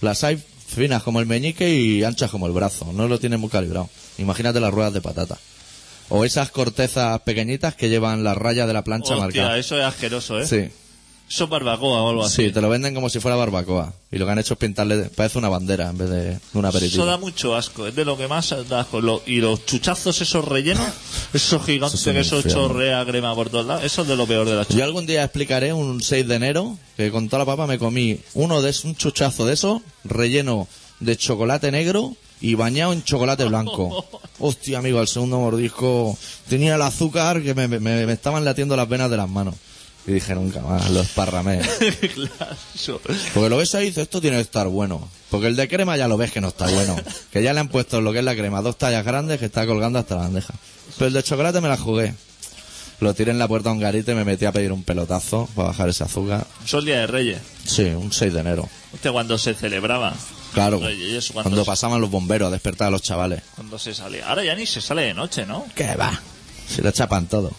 [0.00, 2.92] las hay finas como el meñique y anchas como el brazo.
[2.92, 3.88] No lo tienen muy calibrado.
[4.18, 5.38] Imagínate las ruedas de patata.
[6.10, 9.58] O esas cortezas pequeñitas que llevan las rayas de la plancha Hostia, marcadas.
[9.58, 10.46] eso es asqueroso, ¿eh?
[10.46, 10.68] Sí,
[11.30, 12.46] Es barbacoa o algo así.
[12.46, 13.92] sí, te lo venden como si fuera barbacoa.
[14.10, 16.64] Y lo que han hecho es pintarle, parece una bandera en vez de, de un
[16.64, 17.02] aperitivo.
[17.02, 19.00] Eso da mucho asco, es de lo que más da asco.
[19.02, 20.86] Lo- y los chuchazos esos rellenos,
[21.34, 24.26] esos gigantes Eso es que eso chorrea crema por todos lados, eso es de lo
[24.26, 24.84] peor de la Yo chucha.
[24.84, 28.62] algún día explicaré un 6 de enero que con toda la papa me comí uno
[28.62, 30.66] de esos- un chuchazo de eso relleno
[31.00, 34.04] de chocolate negro y bañado en chocolate blanco.
[34.38, 36.16] Hostia, amigo, el segundo mordisco
[36.48, 39.54] tenía el azúcar que me, me- me estaban latiendo las venas de las manos.
[40.06, 41.60] Y dije, nunca más, lo esparramé.
[42.14, 43.00] claro, eso.
[43.34, 45.06] Porque lo ves ahí y dices, esto tiene que estar bueno.
[45.30, 46.96] Porque el de crema ya lo ves que no está bueno.
[47.30, 49.66] Que ya le han puesto lo que es la crema, dos tallas grandes que está
[49.66, 50.54] colgando hasta la bandeja.
[50.96, 52.14] Pero el de chocolate me la jugué.
[53.00, 55.48] Lo tiré en la puerta a un garito y me metí a pedir un pelotazo
[55.54, 56.46] para bajar ese azúcar.
[56.64, 57.38] Son día de Reyes.
[57.64, 58.68] Sí, un 6 de enero.
[58.94, 60.14] Hostia, cuando se celebraba,
[60.54, 60.78] Claro.
[60.78, 63.42] Oye, ¿y eso cuando se- pasaban los bomberos a despertar a los chavales.
[63.54, 64.26] cuando se salía.
[64.28, 65.66] Ahora ya ni se sale de noche, ¿no?
[65.74, 66.18] ¿Qué va?
[66.66, 67.52] Se lo chapan todo.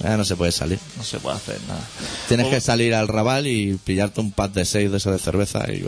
[0.00, 0.78] Ya no se puede salir.
[0.96, 1.80] No se puede hacer nada.
[2.28, 5.64] Tienes que salir al rabal y pillarte un pack de 6 de eso de cerveza
[5.72, 5.84] y.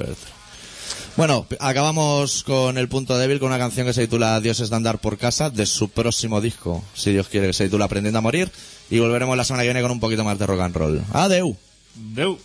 [1.17, 4.77] Bueno, acabamos con el punto débil con una canción que se titula Dios es de
[4.77, 8.23] andar por casa de su próximo disco, si Dios quiere, que se titula Aprendiendo a
[8.23, 8.51] morir.
[8.91, 11.05] Y volveremos la semana que viene con un poquito más de rock and roll.
[11.13, 11.57] Adeu.
[11.95, 12.39] Deu.